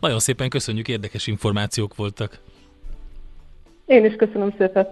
Nagyon 0.00 0.18
szépen 0.18 0.48
köszönjük, 0.48 0.88
érdekes 0.88 1.26
információk 1.26 1.96
voltak. 1.96 2.38
Én 3.86 4.04
is 4.04 4.14
köszönöm 4.14 4.54
szépen. 4.58 4.88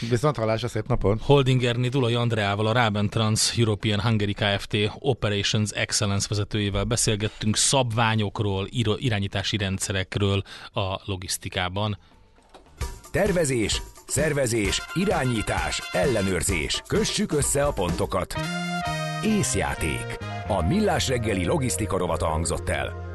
Viszont 0.00 0.36
hallásra, 0.36 0.68
szép 0.68 0.86
napot! 0.86 1.22
Holdinger 1.22 1.76
Dulai 1.76 2.14
Andreával, 2.14 2.66
a 2.66 2.72
Raben 2.72 3.08
Trans 3.08 3.58
European 3.58 4.00
Hungary 4.00 4.32
Kft. 4.32 4.76
Operations 4.98 5.70
Excellence 5.70 6.26
vezetőjével 6.28 6.84
beszélgettünk 6.84 7.56
szabványokról, 7.56 8.66
irányítási 8.96 9.56
rendszerekről 9.56 10.42
a 10.72 11.00
logisztikában. 11.04 11.98
Tervezés, 13.10 13.82
szervezés, 14.06 14.82
irányítás, 14.94 15.82
ellenőrzés. 15.92 16.82
Kössük 16.86 17.32
össze 17.32 17.64
a 17.64 17.72
pontokat. 17.72 18.34
Észjáték. 19.24 20.18
A 20.48 20.62
Millás 20.62 21.08
reggeli 21.08 21.44
logisztika 21.44 21.98
rovata 21.98 22.26
hangzott 22.26 22.68
el. 22.68 23.05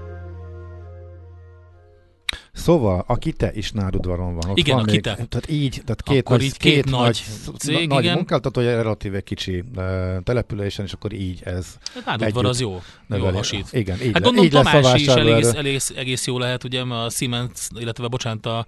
Szóval 2.62 3.04
a 3.08 3.16
Kite 3.16 3.52
is 3.54 3.72
Nárudvaron 3.72 4.36
van. 4.36 4.50
Ott 4.50 4.58
igen, 4.58 4.76
van 4.76 4.84
a 4.88 4.92
Kite. 4.92 5.16
Még, 5.18 5.28
tehát 5.28 5.50
így, 5.50 5.82
tehát 5.86 6.04
két 6.04 6.20
akkor 6.20 6.38
nagy, 6.38 6.58
két, 6.58 6.74
két 6.74 6.90
nagy, 6.90 7.24
cég, 7.58 7.88
nagy 7.88 8.04
igen. 8.04 8.16
munkáltatója, 8.16 8.82
relatíve 8.82 9.22
kicsi 9.22 9.64
uh, 9.76 10.24
településen, 10.24 10.86
és 10.86 10.94
akkor 10.94 11.14
így 11.14 11.42
ez 11.44 11.66
hát 12.06 12.20
Nárudvar 12.20 12.46
az 12.46 12.60
jó, 12.60 12.82
jó 13.10 13.30
hasít. 13.30 13.68
Igen, 13.72 14.02
így 14.02 14.12
hát 14.14 14.22
gondolom 14.22 14.46
így 14.46 14.52
Tamás 14.52 15.02
is 15.02 15.08
egész, 15.08 15.54
egész, 15.54 15.90
egész, 15.96 16.28
jó 16.28 16.38
lehet, 16.38 16.64
ugye, 16.64 16.82
a 16.82 17.10
Siemens, 17.10 17.68
illetve 17.76 18.08
bocsánat, 18.08 18.46
a, 18.46 18.66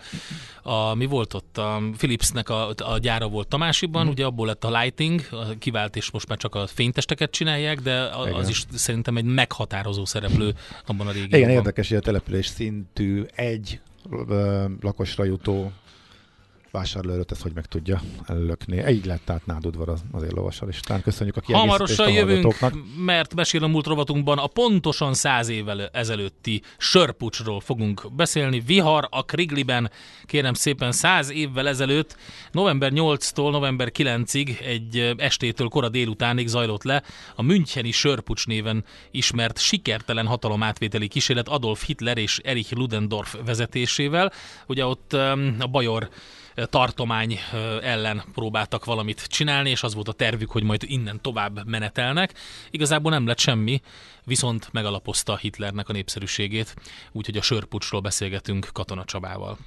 a, 0.63 0.93
mi 0.93 1.05
volt 1.05 1.33
ott, 1.33 1.57
a 1.57 1.81
Philipsnek 1.97 2.49
a, 2.49 2.73
a 2.77 2.97
gyára 2.97 3.27
volt 3.27 3.47
Tamásiban, 3.47 4.05
mm. 4.05 4.09
ugye 4.09 4.25
abból 4.25 4.47
lett 4.47 4.63
a 4.63 4.79
Lighting, 4.79 5.21
kivált, 5.59 5.95
és 5.95 6.11
most 6.11 6.27
már 6.27 6.37
csak 6.37 6.55
a 6.55 6.67
fénytesteket 6.67 7.31
csinálják, 7.31 7.79
de 7.79 8.01
az 8.01 8.27
igen. 8.27 8.49
is 8.49 8.65
szerintem 8.73 9.17
egy 9.17 9.25
meghatározó 9.25 10.05
szereplő 10.05 10.53
abban 10.85 11.07
a 11.07 11.11
régióban. 11.11 11.39
Igen, 11.39 11.49
érdekes, 11.49 11.87
hogy 11.87 11.97
a 11.97 12.01
település 12.01 12.45
szintű 12.45 13.23
egy 13.35 13.79
lakosra 14.81 15.23
jutó 15.25 15.71
vásárlóerőt 16.73 17.31
ezt 17.31 17.41
hogy 17.41 17.51
meg 17.55 17.65
tudja 17.65 18.01
lökni. 18.27 18.89
Így 18.89 19.05
lett 19.05 19.29
át 19.29 19.45
nádudvar 19.45 19.89
az, 19.89 20.03
az 20.11 20.23
éllovasal 20.23 20.69
is. 20.69 20.79
köszönjük 21.03 21.37
a 21.37 21.41
Hamarosan 21.57 22.11
jövünk, 22.11 22.55
mert 22.97 23.35
mesél 23.35 23.63
a 23.63 23.67
múlt 23.67 23.85
rovatunkban 23.85 24.37
a 24.37 24.47
pontosan 24.47 25.13
száz 25.13 25.47
évvel 25.47 25.87
ezelőtti 25.87 26.61
sörpucsról 26.77 27.59
fogunk 27.59 28.13
beszélni. 28.15 28.59
Vihar 28.59 29.07
a 29.11 29.23
Krigliben, 29.23 29.91
kérem 30.25 30.53
szépen 30.53 30.91
száz 30.91 31.31
évvel 31.31 31.67
ezelőtt, 31.67 32.17
november 32.51 32.91
8-tól 32.95 33.51
november 33.51 33.91
9-ig 33.97 34.61
egy 34.61 35.13
estétől 35.17 35.67
kora 35.67 35.89
délutánig 35.89 36.47
zajlott 36.47 36.83
le 36.83 37.03
a 37.35 37.41
Müncheni 37.41 37.91
sörpucs 37.91 38.47
néven 38.47 38.85
ismert 39.11 39.59
sikertelen 39.59 40.27
hatalomátvételi 40.27 41.07
kísérlet 41.07 41.47
Adolf 41.47 41.85
Hitler 41.85 42.17
és 42.17 42.39
Erich 42.43 42.73
Ludendorff 42.75 43.35
vezetésével. 43.45 44.31
Ugye 44.67 44.85
ott 44.85 45.13
a 45.59 45.67
Bajor 45.71 46.09
tartomány 46.55 47.39
ellen 47.81 48.23
próbáltak 48.33 48.85
valamit 48.85 49.27
csinálni, 49.27 49.69
és 49.69 49.83
az 49.83 49.93
volt 49.93 50.07
a 50.07 50.13
tervük, 50.13 50.51
hogy 50.51 50.63
majd 50.63 50.83
innen 50.85 51.21
tovább 51.21 51.67
menetelnek. 51.67 52.33
Igazából 52.69 53.11
nem 53.11 53.27
lett 53.27 53.39
semmi, 53.39 53.81
viszont 54.23 54.69
megalapozta 54.71 55.37
Hitlernek 55.37 55.89
a 55.89 55.93
népszerűségét, 55.93 56.75
úgyhogy 57.11 57.37
a 57.37 57.41
sörpucsról 57.41 58.01
beszélgetünk 58.01 58.69
Katona 58.73 59.05
Csabával. 59.05 59.57